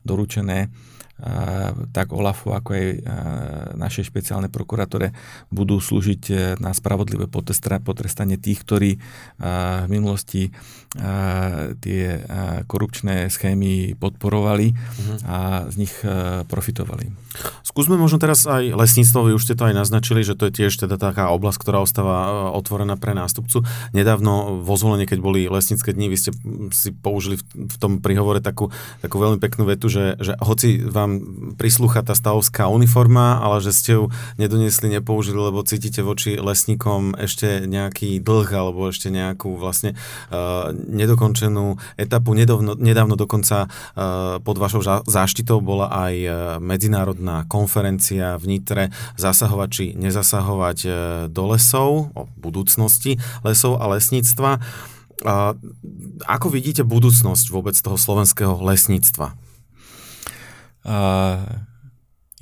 [0.06, 0.70] doručené
[1.96, 2.86] tak OLAFu, ako aj
[3.80, 5.16] našej špeciálnej prokuratúre
[5.56, 9.00] budú slúžiť na spravodlivé potrestanie tých, ktorí
[9.40, 10.52] v minulosti
[11.80, 12.04] tie
[12.68, 15.18] korupčné schémy podporovali uh-huh.
[15.26, 15.38] a
[15.72, 15.94] z nich
[16.52, 17.10] profitovali.
[17.66, 20.76] Skúsme možno teraz aj lesníctvo, vy už ste to aj naznačili, že to je tiež
[20.78, 23.66] teda taká oblasť, ktorá ostáva otvorená pre nástupcu.
[23.90, 26.32] Nedávno vo zvolenie, keď boli lesnícke dni, vy ste
[26.70, 28.70] si použili v, v tom prihovore takú,
[29.02, 31.13] takú veľmi peknú vetu, že, že hoci vám
[31.58, 34.04] prislúcha tá stavovská uniforma, ale že ste ju
[34.40, 39.94] nedoniesli, nepoužili, lebo cítite voči lesníkom ešte nejaký dlh alebo ešte nejakú vlastne
[40.32, 42.34] uh, nedokončenú etapu.
[42.34, 48.84] Nedávno, nedávno dokonca uh, pod vašou záštitou bola aj uh, medzinárodná konferencia v Nitre
[49.18, 50.94] zasahovať či nezasahovať uh,
[51.30, 54.60] do lesov, o budúcnosti lesov a lesníctva.
[55.24, 55.56] Uh,
[56.28, 59.38] ako vidíte budúcnosť vôbec toho slovenského lesníctva?
[60.84, 61.00] A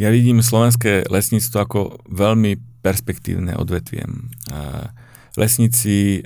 [0.02, 4.34] ja vidím slovenské lesníctvo ako veľmi perspektívne odvetviem.
[5.38, 6.26] Lesníci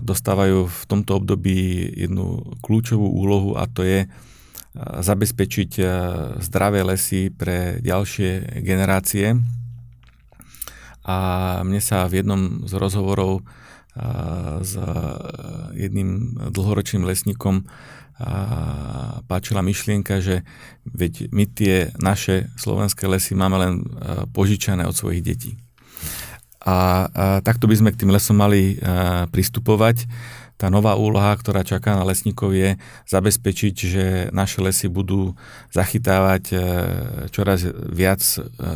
[0.00, 4.08] dostávajú v tomto období jednu kľúčovú úlohu a to je
[4.80, 5.70] zabezpečiť
[6.40, 9.36] zdravé lesy pre ďalšie generácie.
[11.04, 11.16] A
[11.66, 13.44] mne sa v jednom z rozhovorov
[14.64, 14.72] s
[15.76, 17.68] jedným dlhoročným lesníkom
[19.26, 20.44] páčila myšlienka, že
[20.84, 23.82] veď my tie naše slovenské lesy máme len e,
[24.30, 25.52] požičané od svojich detí.
[26.62, 30.06] A, a takto by sme k tým lesom mali a, e, pristupovať.
[30.60, 32.78] Tá nová úloha, ktorá čaká na lesníkov je
[33.10, 35.34] zabezpečiť, že naše lesy budú
[35.74, 36.64] zachytávať a, e,
[37.32, 38.22] čoraz viac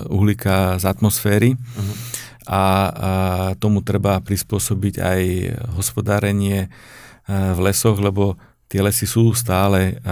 [0.08, 1.54] uhlíka z atmosféry.
[1.54, 1.94] Uh-huh.
[2.46, 2.62] A, a
[3.58, 5.20] tomu treba prispôsobiť aj
[5.74, 6.70] hospodárenie
[7.26, 10.02] v lesoch, lebo tie lesy sú stále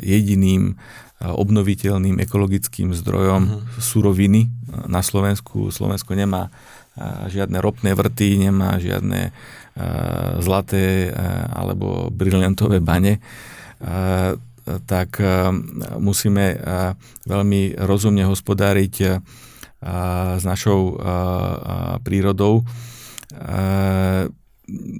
[0.00, 0.76] jediným
[1.20, 3.60] obnoviteľným ekologickým zdrojom uh-huh.
[3.76, 4.48] suroviny
[4.88, 5.68] na Slovensku.
[5.68, 6.48] Slovensko nemá
[7.28, 9.36] žiadne ropné vrty, nemá žiadne
[10.40, 11.12] zlaté
[11.52, 13.20] alebo briliantové bane
[14.86, 15.16] tak
[15.96, 16.46] musíme
[17.24, 18.94] veľmi rozumne hospodáriť
[20.36, 21.00] s našou
[22.04, 22.62] prírodou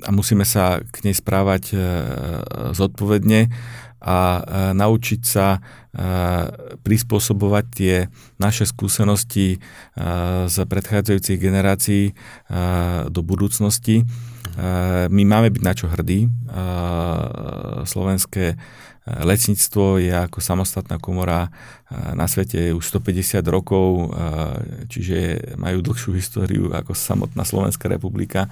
[0.04, 1.76] a musíme sa k nej správať e,
[2.72, 3.52] zodpovedne
[4.00, 4.40] a e,
[4.72, 5.58] naučiť sa e,
[6.80, 7.94] prispôsobovať tie
[8.40, 9.60] naše skúsenosti
[10.46, 12.16] z predchádzajúcich generácií
[13.12, 14.08] do budúcnosti.
[15.10, 16.26] My máme byť na čo hrdí.
[17.84, 18.56] Slovenské
[19.06, 21.52] Lesníctvo je ako samostatná komora
[21.90, 24.12] na svete už 150 rokov,
[24.92, 28.48] čiže majú dlhšiu históriu ako samotná Slovenská republika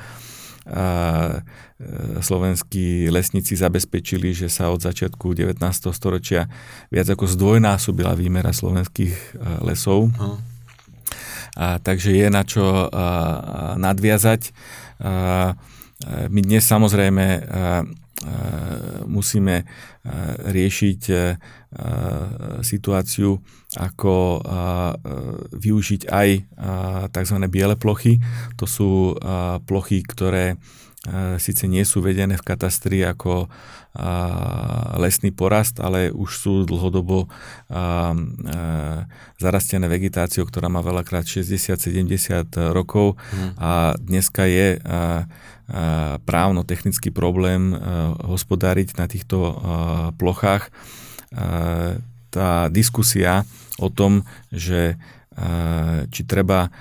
[0.68, 0.87] a
[1.33, 5.57] e, slovenskí lesníci zabezpečili, že sa od začiatku 19.
[5.96, 6.46] storočia
[6.92, 9.28] viac ako zdvojnásobila výmera slovenských e,
[9.64, 10.12] lesov.
[11.59, 14.52] A, takže je na čo a, nadviazať.
[15.00, 15.57] A,
[16.31, 17.42] my dnes samozrejme
[19.07, 19.62] musíme
[20.42, 21.00] riešiť
[22.64, 23.31] situáciu,
[23.78, 24.14] ako
[25.54, 26.28] využiť aj
[27.14, 27.37] tzv.
[27.46, 28.18] biele plochy.
[28.59, 29.14] To sú
[29.66, 30.59] plochy, ktoré
[31.38, 33.46] síce nie sú vedené v katastri ako
[34.98, 37.31] lesný porast, ale už sú dlhodobo
[39.38, 43.50] zarastené vegetáciou, ktorá má veľakrát 60-70 rokov hmm.
[43.59, 44.78] a dneska je
[46.24, 47.76] právno-technický problém
[48.24, 49.37] hospodáriť na týchto
[50.16, 50.72] plochách.
[52.33, 53.44] Tá diskusia
[53.76, 54.96] o tom, že
[56.09, 56.72] či treba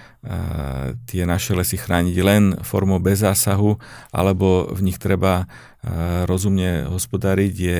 [1.06, 3.76] tie naše lesy chrániť len formou bez zásahu,
[4.10, 5.45] alebo v nich treba
[6.26, 7.78] rozumne hospodáriť, je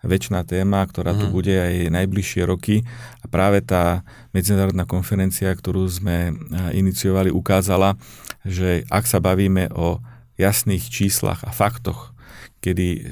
[0.00, 1.32] väčšiná téma, ktorá tu mhm.
[1.32, 2.84] bude aj najbližšie roky.
[3.20, 4.00] A práve tá
[4.32, 6.36] medzinárodná konferencia, ktorú sme
[6.72, 8.00] iniciovali, ukázala,
[8.44, 10.00] že ak sa bavíme o
[10.40, 12.16] jasných číslach a faktoch,
[12.60, 13.02] kedy e,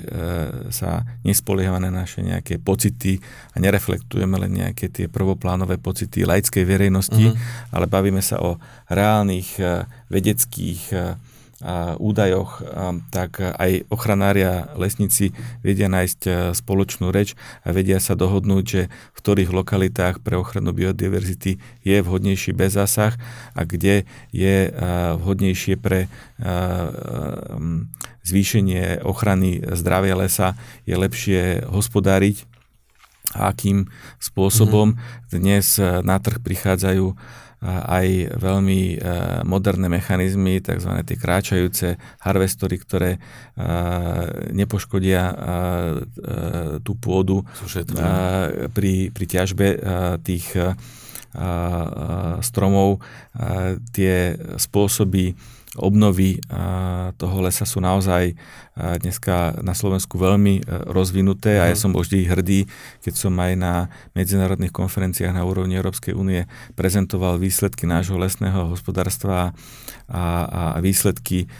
[0.68, 3.16] sa nespoliehame na naše nejaké pocity
[3.52, 7.72] a nereflektujeme len nejaké tie prvoplánové pocity laickej verejnosti, uh-huh.
[7.72, 8.60] ale bavíme sa o
[8.92, 10.98] reálnych e, vedeckých e,
[11.98, 12.62] údajoch,
[13.10, 17.34] tak aj ochranária lesníci vedia nájsť e, spoločnú reč
[17.66, 23.18] a vedia sa dohodnúť, že v ktorých lokalitách pre ochranu biodiverzity je vhodnejší bez zásah
[23.58, 24.80] a kde je e,
[25.18, 26.08] vhodnejšie pre e,
[28.22, 30.54] zvýšenie ochrany zdravia lesa,
[30.86, 32.46] je lepšie hospodáriť
[33.34, 33.90] a akým
[34.22, 35.28] spôsobom mm-hmm.
[35.34, 37.12] dnes na trh prichádzajú
[37.66, 38.96] aj veľmi e,
[39.42, 41.02] moderné mechanizmy, tzv.
[41.02, 43.20] tie kráčajúce harvestory, ktoré e,
[44.54, 45.34] nepoškodia e,
[46.86, 47.42] tú pôdu
[48.70, 49.66] pri, pri ťažbe
[50.22, 50.46] tých
[52.40, 53.04] stromov.
[53.92, 54.14] Tie
[54.56, 55.36] spôsoby
[55.76, 56.40] obnovy
[57.20, 58.32] toho lesa sú naozaj
[58.78, 61.82] dneska na Slovensku veľmi rozvinuté a ja mhm.
[61.82, 62.60] som vždy hrdý,
[63.02, 63.74] keď som aj na
[64.14, 66.46] medzinárodných konferenciách na úrovni Európskej únie
[66.78, 69.52] prezentoval výsledky nášho lesného hospodárstva
[70.08, 71.50] a, a výsledky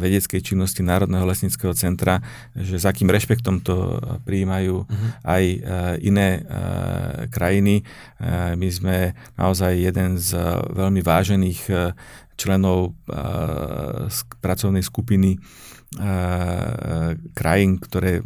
[0.00, 2.24] vedeckej činnosti Národného lesnického centra,
[2.56, 5.08] že s akým rešpektom to prijímajú uh-huh.
[5.28, 5.44] aj
[6.00, 6.40] iné
[7.28, 7.84] krajiny.
[8.56, 10.40] My sme naozaj jeden z
[10.72, 11.60] veľmi vážených
[12.36, 12.96] členov
[14.40, 15.38] pracovnej skupiny
[17.36, 18.24] krajín, ktoré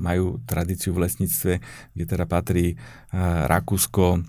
[0.00, 1.52] majú tradíciu v lesníctve,
[1.92, 2.80] kde teda patrí
[3.12, 4.24] Rakúsko,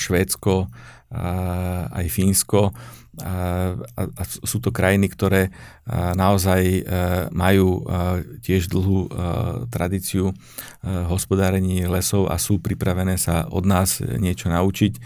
[0.00, 0.72] Švédsko,
[1.90, 2.72] aj Fínsko.
[3.20, 3.74] A,
[4.24, 5.50] sú to krajiny, ktoré
[6.14, 6.82] naozaj e,
[7.34, 7.82] majú
[8.40, 9.08] tiež dlhú e,
[9.66, 10.34] tradíciu e,
[11.10, 15.02] hospodárení lesov a sú pripravené sa od nás niečo naučiť.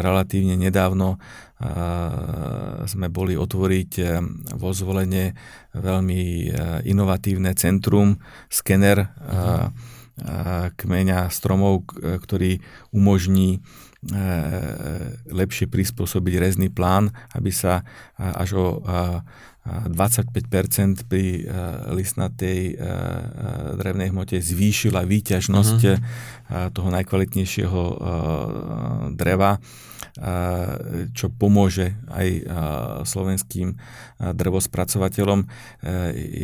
[0.00, 1.20] Relatívne nedávno
[2.88, 3.92] sme boli otvoriť
[4.56, 5.36] vo zvolenie
[5.76, 6.22] veľmi
[6.88, 8.16] inovatívne centrum,
[8.48, 9.12] skener
[10.72, 12.64] kmeňa stromov, ktorý
[12.96, 13.60] umožní
[14.00, 14.24] E,
[15.28, 17.84] lepšie prispôsobiť rezný plán, aby sa
[18.16, 18.66] až o
[19.60, 21.44] 25% pri
[21.92, 22.80] listnatej
[23.76, 26.72] drevnej hmote zvýšila výťažnosť uh-huh.
[26.72, 27.80] toho najkvalitnejšieho
[29.20, 29.60] dreva
[31.14, 32.28] čo pomôže aj
[33.06, 33.78] slovenským
[34.20, 35.40] drvospracovateľom.
[35.42, 35.46] E,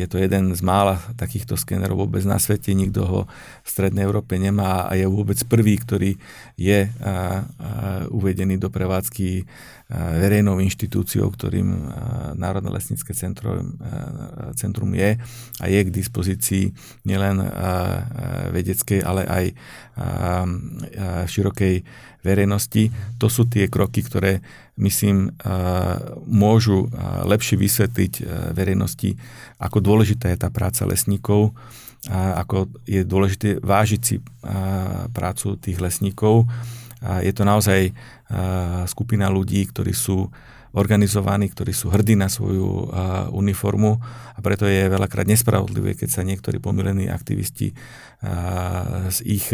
[0.01, 3.19] je to jeden z mála takýchto skenerov vôbec na svete, nikto ho
[3.61, 6.11] v Strednej Európe nemá a je vôbec prvý, ktorý
[6.57, 6.89] je
[8.09, 9.45] uvedený do prevádzky
[9.91, 11.87] verejnou inštitúciou, ktorým
[12.35, 13.79] Národné lesnícke centrum,
[14.59, 15.15] centrum je
[15.63, 16.75] a je k dispozícii
[17.07, 17.39] nielen
[18.51, 19.45] vedeckej, ale aj
[21.31, 21.87] širokej
[22.19, 22.91] verejnosti.
[23.15, 24.43] To sú tie kroky, ktoré
[24.75, 25.31] myslím
[26.27, 26.91] môžu
[27.23, 29.15] lepšie vysvetliť verejnosti,
[29.55, 31.55] ako dôležitá je tá práca lesníkov,
[32.11, 34.19] ako je dôležité vážiť si
[35.15, 36.43] prácu tých lesníkov.
[37.01, 37.93] Je to naozaj
[38.89, 40.29] skupina ľudí, ktorí sú
[40.77, 42.91] organizovaní, ktorí sú hrdí na svoju
[43.33, 43.97] uniformu.
[44.35, 47.73] A preto je veľakrát nespravodlivé, keď sa niektorí pomilení aktivisti
[49.09, 49.49] z ich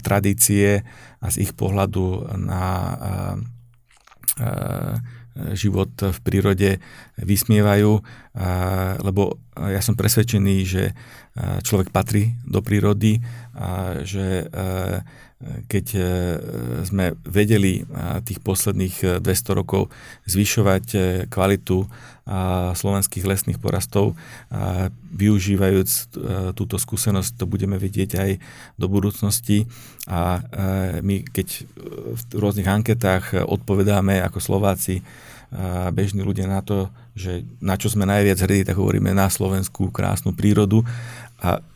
[0.00, 0.86] tradície
[1.20, 2.64] a z ich pohľadu na
[5.58, 6.70] život v prírode
[7.18, 7.92] vysmievajú,
[9.02, 9.22] lebo
[9.58, 10.94] ja som presvedčený, že
[11.66, 13.18] človek patrí do prírody
[14.06, 14.46] že
[15.68, 16.00] keď e,
[16.84, 17.84] sme vedeli
[18.24, 19.82] tých posledných 200 e, rokov
[20.28, 21.88] zvyšovať e, kvalitu
[22.72, 24.16] slovenských lesných porastov,
[25.12, 26.16] využívajúc
[26.56, 28.30] túto skúsenosť, to budeme vidieť aj
[28.80, 29.68] do budúcnosti.
[30.08, 30.40] A
[31.04, 31.68] my, keď
[32.16, 35.04] v rôznych anketách odpovedáme ako Slováci,
[35.92, 40.32] bežní ľudia na to, že na čo sme najviac hrdí, tak hovoríme na slovenskú krásnu
[40.32, 40.80] prírodu.
[41.44, 41.73] A E,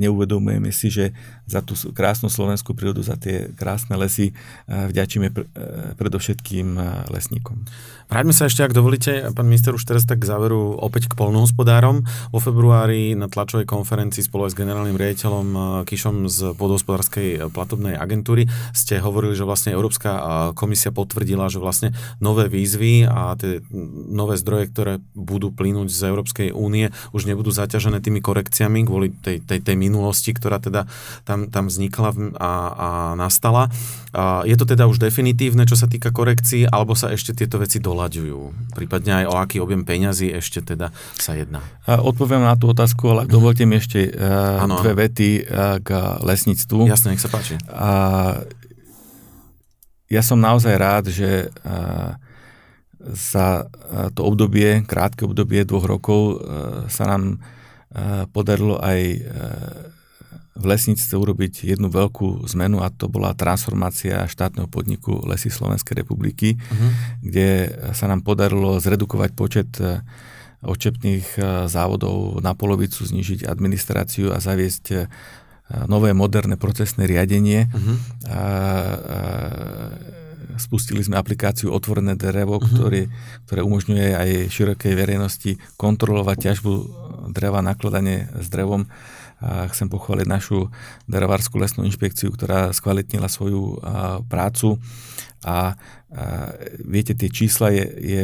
[0.00, 1.12] neuvedomujeme si, že
[1.44, 4.32] za tú krásnu slovenskú prírodu, za tie krásne lesy e,
[4.66, 5.34] vďačíme e,
[5.98, 6.78] predovšetkým
[7.10, 7.66] lesníkom.
[8.10, 12.02] Vráťme sa ešte, ak dovolíte, pán minister, už teraz tak k záveru opäť k polnohospodárom.
[12.34, 15.46] Vo februári na tlačovej konferencii spolu aj s generálnym riaditeľom
[15.86, 20.10] Kišom z podhospodárskej platobnej agentúry ste hovorili, že vlastne Európska
[20.58, 23.62] komisia potvrdila, že vlastne nové výzvy a tie
[24.10, 29.38] nové zdroje, ktoré budú plynúť z Európskej únie, už nebudú zaťažené tými korekciami kvôli tej
[29.50, 30.86] tej, tej minulosti, ktorá teda
[31.26, 32.88] tam, tam vznikla a, a
[33.18, 33.66] nastala.
[34.14, 37.82] A je to teda už definitívne, čo sa týka korekcií, alebo sa ešte tieto veci
[37.82, 38.70] doľaďujú?
[38.78, 41.66] Prípadne aj o aký objem peňazí ešte teda sa jedná?
[41.90, 44.78] Odpoviem na tú otázku, ale dovolte mi ešte ano.
[44.78, 45.50] dve vety
[45.82, 45.88] k
[46.22, 46.86] lesníctvu.
[46.86, 47.58] Jasne, nech sa páči.
[47.66, 47.90] A,
[50.10, 51.50] ja som naozaj rád, že
[53.00, 53.64] za
[54.12, 56.44] to obdobie, krátke obdobie dvoch rokov
[56.92, 57.40] sa nám
[58.30, 59.18] podarilo aj e,
[60.54, 66.54] v lesníctve urobiť jednu veľkú zmenu a to bola transformácia štátneho podniku Lesy Slovenskej republiky,
[66.54, 66.90] uh-huh.
[67.24, 67.48] kde
[67.96, 70.06] sa nám podarilo zredukovať počet e,
[70.62, 75.10] očepných e, závodov na polovicu, znižiť administráciu a zaviesť
[75.86, 77.70] nové moderné procesné riadenie.
[77.70, 77.94] Uh-huh.
[78.26, 78.42] A, a,
[80.58, 82.66] spustili sme aplikáciu Otvorené drevo, uh-huh.
[82.74, 83.02] ktorý,
[83.46, 86.72] ktoré umožňuje aj širokej verejnosti kontrolovať ťažbu
[87.28, 88.88] dreva, nakladanie s drevom.
[89.40, 90.68] A chcem pochváliť našu
[91.08, 93.80] drevárskú lesnú inšpekciu, ktorá skvalitnila svoju
[94.28, 94.76] prácu.
[95.40, 95.56] A, a
[96.84, 98.22] viete, tie čísla je, je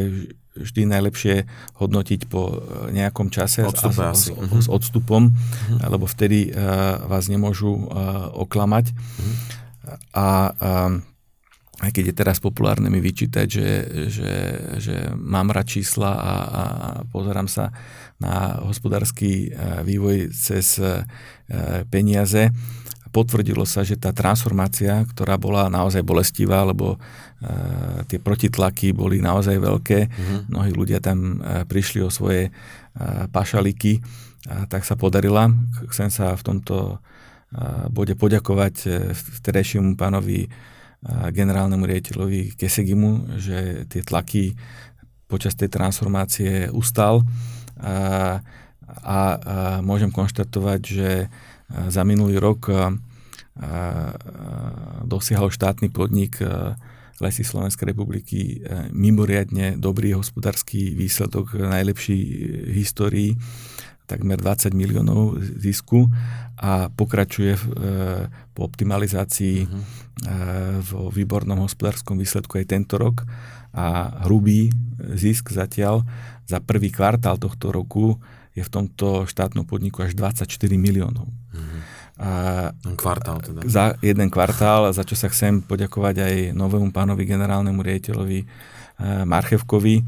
[0.57, 1.45] vždy najlepšie
[1.77, 4.61] hodnotiť po nejakom čase a s, s, mhm.
[4.61, 5.89] s odstupom, uh-huh.
[5.89, 8.91] lebo vtedy uh, vás nemôžu uh, oklamať.
[8.91, 9.35] Uh-huh.
[10.17, 10.93] A uh,
[11.77, 13.69] aj keď je teraz populárne mi vyčítať, že,
[14.09, 14.31] že,
[14.81, 16.63] že mám rád čísla a, a
[17.13, 17.69] pozerám sa
[18.17, 19.53] na hospodársky
[19.85, 20.81] vývoj cez
[21.93, 22.49] peniaze,
[23.13, 29.57] potvrdilo sa, že tá transformácia, ktorá bola naozaj bolestivá, lebo uh, tie protitlaky boli naozaj
[29.57, 30.39] veľké, mm-hmm.
[30.53, 32.49] mnohí ľudia tam prišli o svoje
[33.29, 34.01] pašaliky,
[34.69, 35.53] tak sa podarila.
[35.93, 36.97] Chcem sa v tomto
[37.93, 38.75] bode poďakovať
[39.13, 40.49] vtedajšiemu pánovi
[41.31, 44.57] generálnemu riaditeľovi Kesegimu, že tie tlaky
[45.29, 47.21] počas tej transformácie ustal.
[47.81, 48.41] A,
[49.03, 49.17] a
[49.83, 51.09] môžem konštatovať, že
[51.67, 52.71] za minulý rok
[55.03, 56.39] dosiahol štátny podnik
[57.17, 58.61] Lesy Slovenskej republiky
[58.93, 62.17] mimoriadne dobrý hospodársky výsledok, najlepší
[62.69, 63.31] v histórii,
[64.05, 66.07] takmer 20 miliónov zisku
[66.55, 67.63] a pokračuje v,
[68.55, 69.81] po optimalizácii uh-huh.
[70.85, 73.27] vo výbornom hospodárskom výsledku aj tento rok
[73.77, 73.85] a
[74.25, 76.01] hrubý zisk zatiaľ
[76.49, 78.17] za prvý kvartál tohto roku
[78.57, 81.29] je v tomto štátnom podniku až 24 miliónov.
[81.29, 81.79] Uh-huh.
[82.17, 82.29] A
[82.97, 83.61] kvartál teda.
[83.69, 88.47] Za jeden kvartál, za čo sa chcem poďakovať aj novému pánovi generálnemu riaditeľovi eh,
[89.29, 90.01] Marchevkovi,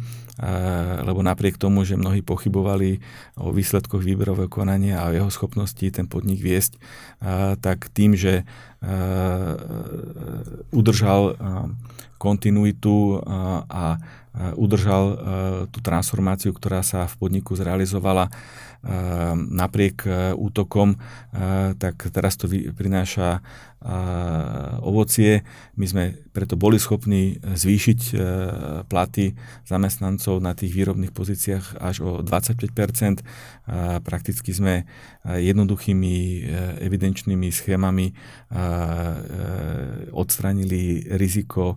[1.03, 3.03] lebo napriek tomu, že mnohí pochybovali
[3.35, 8.47] o výsledkoch výberového konania a o jeho schopnosti ten podnik viesť, eh, tak tým, že
[10.71, 11.35] udržal
[12.15, 13.19] kontinuitu
[13.67, 13.99] a
[14.55, 15.03] udržal
[15.73, 18.29] tú transformáciu, ktorá sa v podniku zrealizovala,
[18.79, 20.97] Ehm, napriek e, útokom, e,
[21.75, 23.43] tak teraz to prináša
[23.83, 23.91] e,
[24.79, 25.43] ovocie.
[25.75, 28.15] My sme preto boli schopní zvýšiť
[28.87, 29.35] platy
[29.67, 33.19] zamestnancov na tých výrobných pozíciách až o 25%
[34.07, 34.87] Prakticky sme
[35.27, 36.47] jednoduchými
[36.79, 38.15] evidenčnými schémami
[40.15, 41.75] odstranili riziko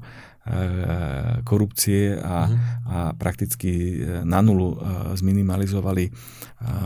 [1.47, 2.59] korupcie a, uh-huh.
[2.91, 4.75] a prakticky na nulu
[5.15, 6.11] zminimalizovali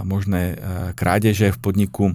[0.05, 0.61] možné
[0.93, 2.13] krádeže v podniku,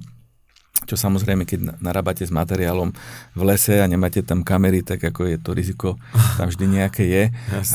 [0.90, 2.90] čo samozrejme, keď narábate s materiálom
[3.38, 5.90] v lese a nemáte tam kamery, tak ako je to riziko
[6.38, 7.24] tam vždy nejaké je.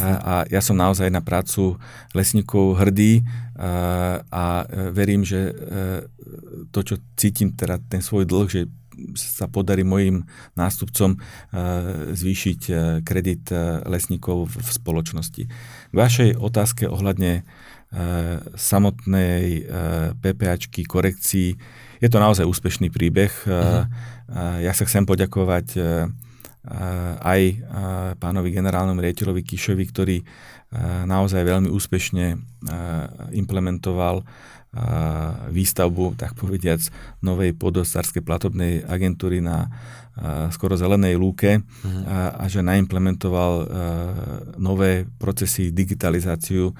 [0.02, 1.78] A, a ja som naozaj na prácu
[2.12, 3.22] lesníkov hrdý
[3.56, 4.44] a, a
[4.92, 5.52] verím, že e,
[6.74, 8.60] to, čo cítim, teda ten svoj dlh, že
[9.14, 10.24] sa podarí mojim
[10.56, 11.18] nástupcom e,
[12.16, 12.72] zvýšiť e,
[13.04, 13.52] kredit
[13.84, 15.42] lesníkov v spoločnosti.
[15.90, 17.46] K vašej otázke ohľadne
[17.86, 21.54] Eh, samotnej eh, PPAčky, korekcií.
[22.02, 23.32] Je to naozaj úspešný príbeh.
[23.48, 23.88] Uh-huh.
[24.60, 25.80] Ja sa chcem poďakovať
[27.24, 27.40] aj
[28.20, 30.18] pánovi generálnemu riaditeľovi Kišovi, ktorý
[31.08, 32.36] naozaj veľmi úspešne
[33.32, 34.28] implementoval
[35.48, 36.84] výstavbu, tak povediac,
[37.24, 39.72] novej podostárskej platobnej agentúry na
[40.52, 42.04] skoro zelenej lúke uh-huh.
[42.08, 43.68] a, a že naimplementoval
[44.56, 46.72] nové procesy, digitalizáciu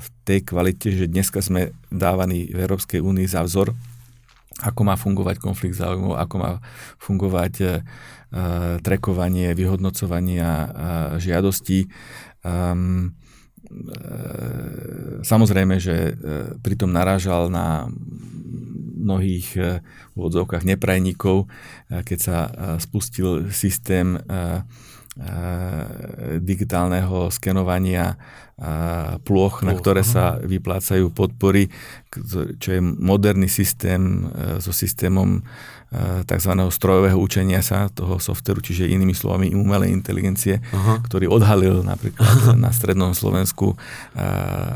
[0.00, 3.74] v tej kvalite, že dneska sme dávaní v Európskej únii za vzor,
[4.60, 6.50] ako má fungovať konflikt záujmov, ako má
[7.00, 7.70] fungovať uh,
[8.84, 11.88] trekovanie, vyhodnocovanie uh, žiadostí.
[12.44, 13.16] Um,
[15.22, 16.18] Samozrejme, že
[16.60, 17.86] pritom narážal na
[19.00, 19.48] mnohých
[20.12, 21.48] v odzovkách neprajníkov,
[21.88, 22.38] keď sa
[22.82, 24.18] spustil systém
[26.40, 28.18] digitálneho skenovania
[29.24, 31.72] ploch, na ktoré sa vyplácajú podpory,
[32.60, 35.42] čo je moderný systém e, so systémom e,
[36.22, 36.52] tzv.
[36.70, 41.02] strojového učenia sa toho softveru, čiže inými slovami umelej inteligencie, Aha.
[41.02, 43.76] ktorý odhalil napríklad na strednom Slovensku e,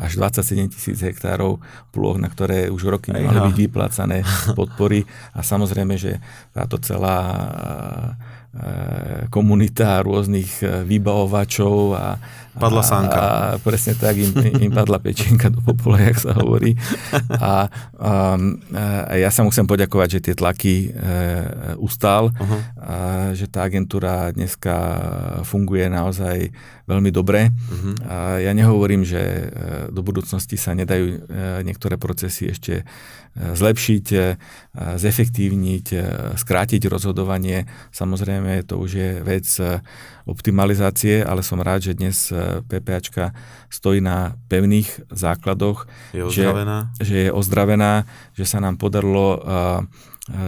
[0.03, 1.63] až 27 tisíc hektárov
[1.95, 4.27] ploch, na ktoré už roky nemali byť vyplácané
[4.59, 5.07] podpory
[5.39, 6.19] a samozrejme, že
[6.51, 7.19] táto celá
[9.35, 12.07] komunita rôznych vybavovačov a
[12.55, 13.19] Padla sánka.
[13.19, 14.31] A, a presne tak, im,
[14.63, 16.79] im padla pečenka do popola, jak sa hovorí.
[17.35, 17.67] A,
[17.99, 18.13] a,
[19.11, 20.89] a ja sa musím poďakovať, že tie tlaky e,
[21.83, 22.61] ustál, uh-huh.
[22.79, 22.97] a,
[23.35, 24.75] že tá agentúra dneska
[25.43, 26.55] funguje naozaj
[26.87, 27.51] veľmi dobre.
[27.51, 27.95] Uh-huh.
[28.07, 29.45] A ja nehovorím, že e,
[29.91, 31.17] do budúcnosti sa nedajú e,
[31.67, 32.87] niektoré procesy ešte
[33.35, 34.07] zlepšiť,
[34.95, 35.87] zefektívniť,
[36.39, 37.67] skrátiť rozhodovanie.
[37.91, 39.47] Samozrejme, to už je vec
[40.25, 43.37] optimalizácie, ale som rád, že dnes e, PPAčka
[43.69, 45.85] stojí na pevných základoch.
[46.17, 46.89] Je ozdravená?
[46.97, 47.93] Že, že je ozdravená,
[48.33, 49.45] že sa nám podarilo e, e,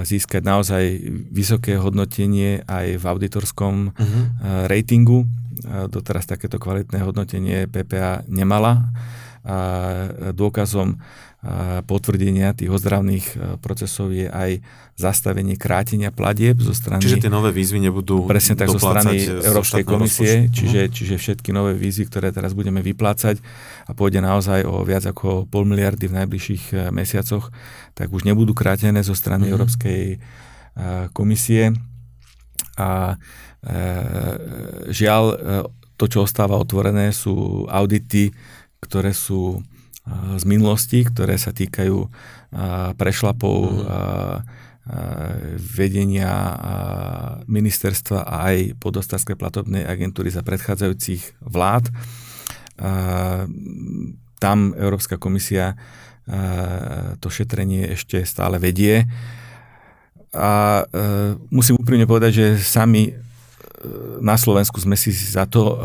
[0.09, 0.85] získať naozaj
[1.29, 4.25] vysoké hodnotenie aj v auditorskom uh-huh.
[4.67, 5.29] ratingu.
[5.67, 8.93] Doteraz takéto kvalitné hodnotenie PPA nemala.
[9.47, 9.57] A
[10.35, 10.99] dôkazom
[11.87, 14.59] potvrdenia tých ozdravných e, procesov je aj
[14.99, 17.05] zastavenie krátenia platieb zo strany...
[17.05, 21.77] Čiže tie nové výzvy nebudú Presne tak zo strany Európskej komisie, čiže, čiže všetky nové
[21.77, 23.39] výzvy, ktoré teraz budeme vyplácať
[23.87, 27.53] a pôjde naozaj o viac ako pol miliardy v najbližších e, mesiacoch,
[27.95, 29.55] tak už nebudú krátené zo strany mm-hmm.
[29.55, 30.17] Európskej e,
[31.15, 31.77] komisie.
[32.81, 33.21] A
[33.61, 33.75] e,
[34.91, 35.25] žiaľ,
[35.97, 38.33] to, čo ostáva otvorené, sú audity,
[38.81, 39.61] ktoré sú
[40.39, 41.97] z minulosti, ktoré sa týkajú
[42.95, 44.65] prešlapov mm
[45.59, 46.55] vedenia
[47.51, 51.91] ministerstva a aj podostárskej platobnej agentúry za predchádzajúcich vlád.
[54.39, 55.75] Tam Európska komisia
[57.19, 59.11] to šetrenie ešte stále vedie.
[60.31, 60.87] A
[61.51, 63.11] musím úprimne povedať, že sami
[64.23, 65.83] na Slovensku sme si za to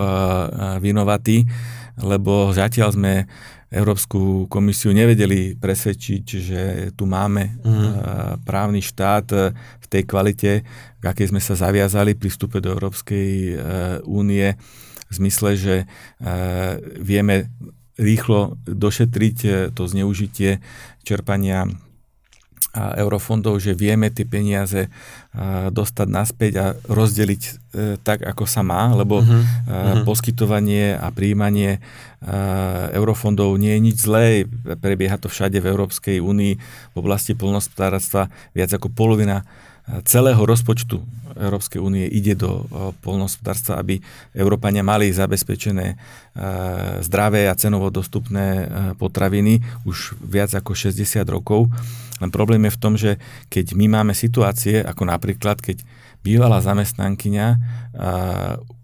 [0.78, 1.50] vinovatí,
[1.98, 3.26] lebo zatiaľ sme
[3.72, 6.62] Európsku komisiu nevedeli presvedčiť, že
[6.92, 8.44] tu máme mm.
[8.44, 10.52] právny štát e, v tej kvalite,
[11.00, 13.54] v akej sme sa zaviazali pri vstupe do Európskej e,
[14.04, 14.60] únie,
[15.12, 15.76] v zmysle, že
[17.04, 17.52] vieme
[18.00, 20.64] rýchlo došetriť to zneužitie
[21.04, 21.68] čerpania
[22.72, 24.88] eurofondov, že vieme tie peniaze
[25.72, 27.52] dostať naspäť a rozdeliť e,
[28.00, 30.04] tak, ako sa má, lebo uh-huh.
[30.08, 31.84] poskytovanie a príjmanie
[32.94, 34.46] eurofondov nie je nič zlé.
[34.78, 36.54] Prebieha to všade v Európskej únii
[36.94, 38.30] v oblasti polnospodárstva.
[38.54, 39.42] Viac ako polovina
[40.06, 41.02] celého rozpočtu
[41.34, 42.70] Európskej únie ide do
[43.02, 43.98] polnospodárstva, aby
[44.38, 45.98] Európania mali zabezpečené
[47.02, 48.70] zdravé a cenovo dostupné
[49.02, 49.58] potraviny
[49.90, 51.74] už viac ako 60 rokov.
[52.22, 53.18] Len problém je v tom, že
[53.50, 55.82] keď my máme situácie, ako napríklad, keď
[56.22, 57.58] bývalá zamestnankyňa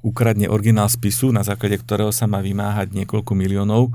[0.08, 3.92] ukradne originál spisu, na základe ktorého sa má vymáhať niekoľko miliónov,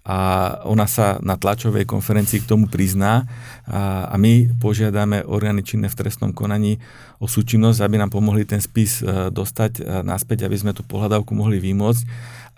[0.00, 0.18] a
[0.64, 3.28] ona sa na tlačovej konferencii k tomu prizná.
[3.68, 6.80] A, a my požiadame orgány činné v trestnom konaní
[7.20, 11.36] o súčinnosť, aby nám pomohli ten spis e, dostať e, naspäť, aby sme tú pohľadavku
[11.36, 12.02] mohli vymôcť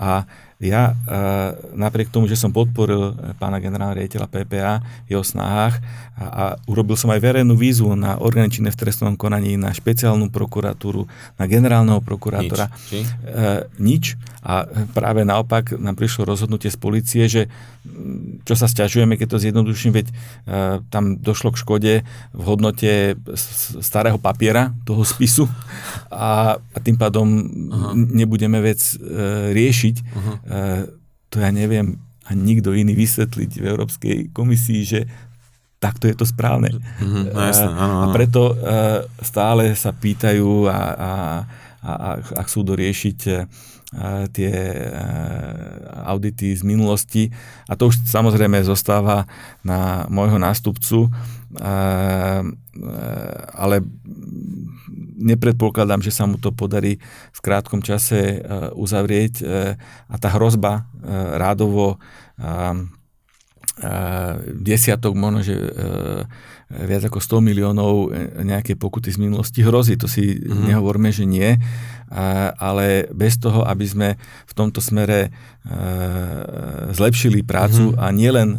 [0.03, 0.26] a
[0.62, 1.14] ja e,
[1.74, 4.74] napriek tomu, že som podporil pána generálneho riaditeľa PPA
[5.07, 5.82] v jeho snahách
[6.14, 11.11] a, a urobil som aj verejnú výzvu na organičné v trestnom konaní, na špeciálnu prokuratúru,
[11.34, 12.70] na generálneho prokurátora.
[12.70, 13.11] Nič.
[13.26, 13.46] E,
[13.82, 14.05] nič.
[14.42, 17.42] A práve naopak nám prišlo rozhodnutie z policie, že
[18.42, 20.14] čo sa stiažujeme, keď to zjednoduším, veď e,
[20.90, 21.92] tam došlo k škode
[22.30, 23.18] v hodnote
[23.82, 25.50] starého papiera, toho spisu
[26.11, 27.94] a, a tým pádom Aha.
[27.94, 28.94] nebudeme vec e,
[29.50, 29.91] riešiť.
[30.01, 30.32] Aha.
[30.32, 30.59] E,
[31.28, 35.01] to ja neviem a nikto iný vysvetliť v Európskej komisii, že
[35.82, 36.70] takto je to správne.
[36.70, 37.97] Mm-hmm, no jasné, áno, áno.
[38.07, 38.55] A preto e,
[39.26, 41.12] stále sa pýtajú a, a,
[41.82, 43.18] a, a chcú doriešiť
[44.32, 44.53] tie
[46.09, 47.28] audity z minulosti.
[47.68, 49.28] A to už samozrejme zostáva
[49.61, 51.12] na môjho nástupcu,
[53.53, 53.76] ale
[55.17, 56.97] nepredpokladám, že sa mu to podarí
[57.33, 58.41] v krátkom čase
[58.73, 59.45] uzavrieť
[60.09, 60.89] a tá hrozba
[61.37, 62.01] rádovo
[64.53, 65.57] desiatok, možno, že
[66.73, 67.95] viac ako 100 miliónov
[68.41, 70.01] nejaké pokuty z minulosti hrozí.
[70.01, 70.73] To si mm-hmm.
[70.73, 71.61] nehovorme, že nie
[72.61, 75.31] ale bez toho, aby sme v tomto smere e,
[76.93, 78.03] zlepšili prácu mm-hmm.
[78.05, 78.59] a nielen e,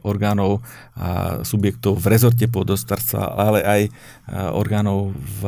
[0.00, 0.64] orgánov
[0.96, 3.90] a subjektov v rezorte podostarstva, ale aj e,
[4.56, 5.42] orgánov v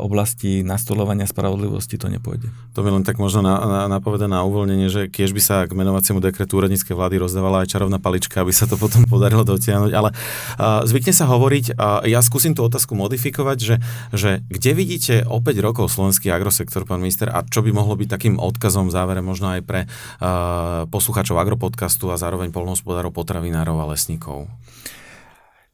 [0.00, 2.48] oblasti nastolovania spravodlivosti to nepôjde.
[2.72, 5.76] To by len tak možno na, na, napovedať na uvoľnenie, že keď by sa k
[5.76, 9.92] menovaciemu dekretu úradníckej vlády rozdávala aj čarovná palička, aby sa to potom podarilo dotiahnuť.
[9.92, 13.76] Ale uh, zvykne sa hovoriť, uh, ja skúsim tú otázku modifikovať, že,
[14.16, 18.08] že kde vidíte o 5 rokov slovenský agrosektor, pán minister, a čo by mohlo byť
[18.08, 23.90] takým odkazom v závere možno aj pre uh, poslucháčov agropodcastu a zároveň polnohospodárov, potravinárov a
[23.92, 24.48] lesníkov?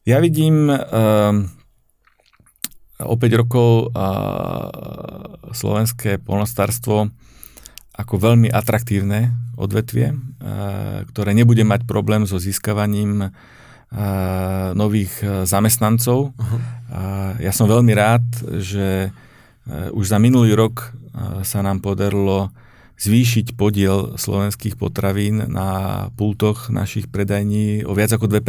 [0.01, 1.60] Ja vidím uh,
[3.03, 4.07] o 5 rokov a
[5.51, 7.09] slovenské polnostárstvo
[7.91, 10.15] ako veľmi atraktívne odvetvie,
[11.11, 13.29] ktoré nebude mať problém so získavaním
[14.73, 15.11] nových
[15.43, 16.31] zamestnancov.
[16.31, 16.59] Uh-huh.
[17.43, 18.23] Ja som veľmi rád,
[18.63, 19.11] že
[19.91, 20.95] už za minulý rok
[21.43, 22.55] sa nám podarilo
[23.01, 28.39] zvýšiť podiel slovenských potravín na pultoch našich predajní o viac ako 2%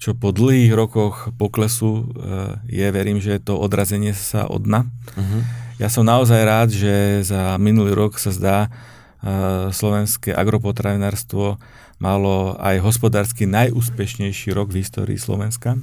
[0.00, 4.88] čo po dlhých rokoch poklesu eh, je, verím, že je to odrazenie sa od dna.
[4.88, 5.40] Uh-huh.
[5.76, 11.60] Ja som naozaj rád, že za minulý rok sa zdá, eh, slovenské agropotravinárstvo
[12.00, 15.76] malo aj hospodársky najúspešnejší rok v histórii Slovenska.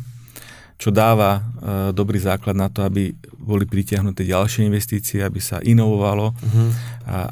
[0.77, 1.41] čo dáva
[1.89, 6.69] dobrý základ na to, aby boli pritiahnuté ďalšie investície, aby sa inovovalo, uh-huh.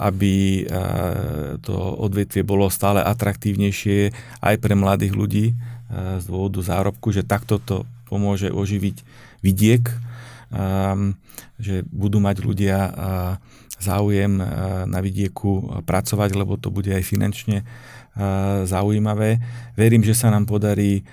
[0.01, 0.65] aby
[1.61, 4.09] to odvetvie bolo stále atraktívnejšie
[4.41, 5.53] aj pre mladých ľudí
[5.91, 8.97] z dôvodu zárobku, že takto to pomôže oživiť
[9.45, 9.85] vidiek,
[11.61, 12.77] že budú mať ľudia
[13.75, 14.39] záujem
[14.87, 17.67] na vidieku pracovať, lebo to bude aj finančne
[18.65, 19.43] zaujímavé.
[19.75, 21.03] Verím, že sa nám podarí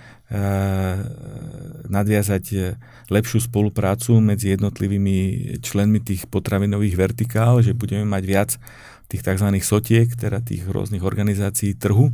[1.93, 2.79] nadviazať
[3.13, 5.19] lepšiu spoluprácu medzi jednotlivými
[5.61, 8.51] členmi tých potravinových vertikál, že budeme mať viac
[9.13, 9.49] tých tzv.
[9.61, 12.09] sotiek, teda tých rôznych organizácií trhu,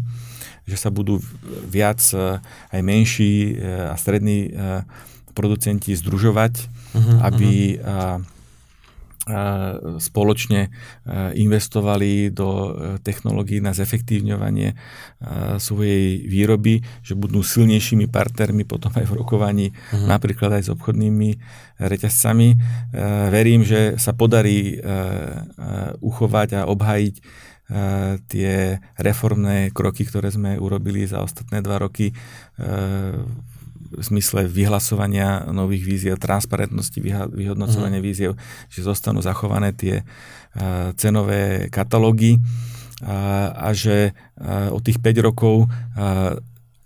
[0.68, 1.16] že sa budú
[1.64, 4.84] viac e, aj menší e, a strední e,
[5.32, 8.36] producenti združovať, uh-huh, aby uh-huh
[10.00, 10.72] spoločne
[11.36, 12.72] investovali do
[13.04, 14.72] technológií na zefektívňovanie
[15.60, 20.08] svojej výroby, že budú silnejšími partnermi potom aj v rokovaní, uh-huh.
[20.08, 21.36] napríklad aj s obchodnými
[21.76, 22.48] reťazcami.
[23.28, 24.80] Verím, že sa podarí
[26.00, 27.14] uchovať a obhajiť
[28.32, 32.16] tie reformné kroky, ktoré sme urobili za ostatné dva roky
[33.88, 36.96] v zmysle vyhlasovania nových víziev, transparentnosti
[37.28, 38.08] vyhodnocovania uh-huh.
[38.08, 38.32] víziev,
[38.72, 42.40] že zostanú zachované tie uh, cenové katalógy
[43.04, 44.16] a, a že
[44.48, 45.70] od tých 5 rokov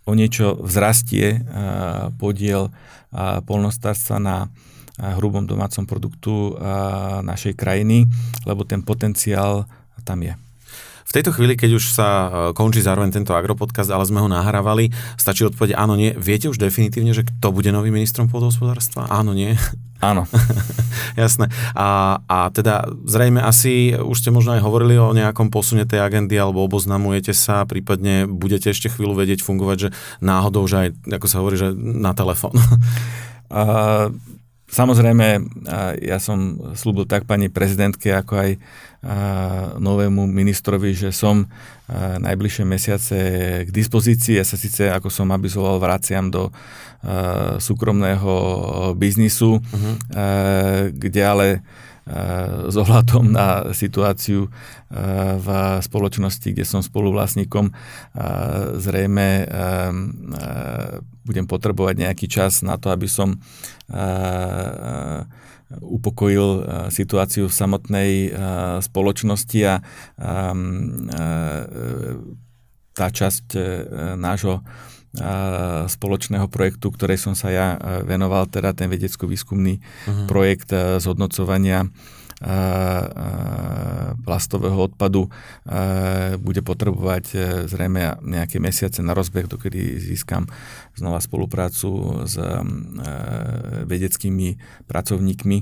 [0.04, 1.40] o niečo vzrastie
[2.20, 2.68] podiel
[3.48, 4.36] polnostárstva na
[5.00, 6.52] hrubom domácom produktu
[7.24, 8.04] našej krajiny,
[8.44, 9.64] lebo ten potenciál
[10.04, 10.36] tam je.
[11.12, 14.88] V tejto chvíli, keď už sa e, končí zároveň tento agropodcast, ale sme ho nahrávali,
[15.20, 16.16] stačí odpovedať áno, nie.
[16.16, 19.12] Viete už definitívne, že kto bude novým ministrom pôdohospodárstva?
[19.12, 19.52] Áno, nie?
[20.00, 20.24] Áno.
[21.20, 21.52] Jasné.
[21.76, 26.32] A, a teda zrejme asi už ste možno aj hovorili o nejakom posune tej agendy
[26.40, 29.88] alebo oboznamujete sa, prípadne budete ešte chvíľu vedieť fungovať, že
[30.24, 30.88] náhodou, že aj,
[31.20, 32.56] ako sa hovorí, že na telefón.
[33.52, 34.08] Uh,
[34.72, 35.44] samozrejme,
[36.00, 38.50] ja som slúbil tak pani prezidentke, ako aj
[39.76, 41.44] novému ministrovi, že som
[42.18, 43.18] najbližšie mesiace
[43.66, 44.40] k dispozícii.
[44.40, 46.48] Ja sa síce, ako som abizoval, vraciam do
[47.60, 48.32] súkromného
[48.96, 49.94] biznisu, uh-huh.
[50.94, 51.46] kde ale
[52.66, 54.50] s ohľadom na situáciu
[55.38, 55.48] v
[55.78, 57.70] spoločnosti, kde som spoluvlastníkom,
[58.82, 59.46] zrejme
[61.22, 63.38] budem potrebovať nejaký čas na to, aby som
[65.80, 68.30] upokojil eh, situáciu v samotnej eh,
[68.82, 69.74] spoločnosti a
[70.20, 71.62] ehm, eh,
[72.92, 73.56] tá časť
[74.20, 74.60] nášho
[75.92, 77.66] spoločného projektu, ktorej som sa ja
[78.08, 80.24] venoval, teda ten vedecko-výskumný uh-huh.
[80.24, 81.84] projekt zhodnocovania
[84.24, 85.30] plastového odpadu
[86.42, 87.36] bude potrebovať e,
[87.70, 90.50] zrejme nejaké mesiace na rozbeh, dokedy získam
[90.98, 92.46] znova spoluprácu s e,
[93.86, 94.58] vedeckými
[94.90, 95.58] pracovníkmi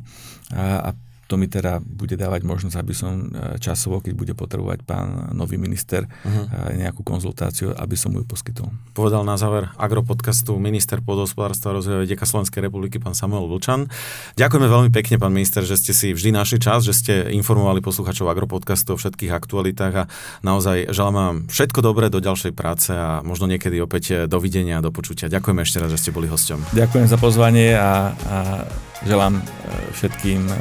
[0.57, 0.97] a
[1.31, 5.63] to mi teda bude dávať možnosť, aby som e, časovo, keď bude potrebovať pán nový
[5.63, 6.75] minister uh-huh.
[6.75, 8.75] nejakú konzultáciu, aby som ju poskytol.
[8.91, 13.87] Povedal na záver agropodcastu minister pôdohospodárstva a rozvoja Deka Slovenskej republiky pán Samuel Vlčan.
[14.35, 18.27] Ďakujeme veľmi pekne, pán minister, že ste si vždy našli čas, že ste informovali posluchačov
[18.27, 20.05] agropodcastu o všetkých aktualitách a
[20.43, 24.91] naozaj želám vám všetko dobré do ďalšej práce a možno niekedy opäť dovidenia a do
[24.91, 25.31] počutia.
[25.31, 26.75] Ďakujeme ešte raz, že ste boli hosťom.
[26.75, 28.37] Ďakujem za pozvanie a, a
[29.01, 29.43] Želám e,
[29.93, 30.55] všetkým e,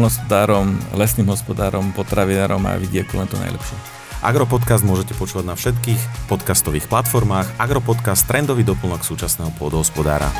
[0.00, 3.76] polnospodárom, lesným hospodárom, potravinárom a vidieku len to najlepšie.
[4.24, 7.60] Agropodcast môžete počúvať na všetkých podcastových platformách.
[7.60, 10.32] Agropodcast trendový doplnok súčasného pôdohospodára.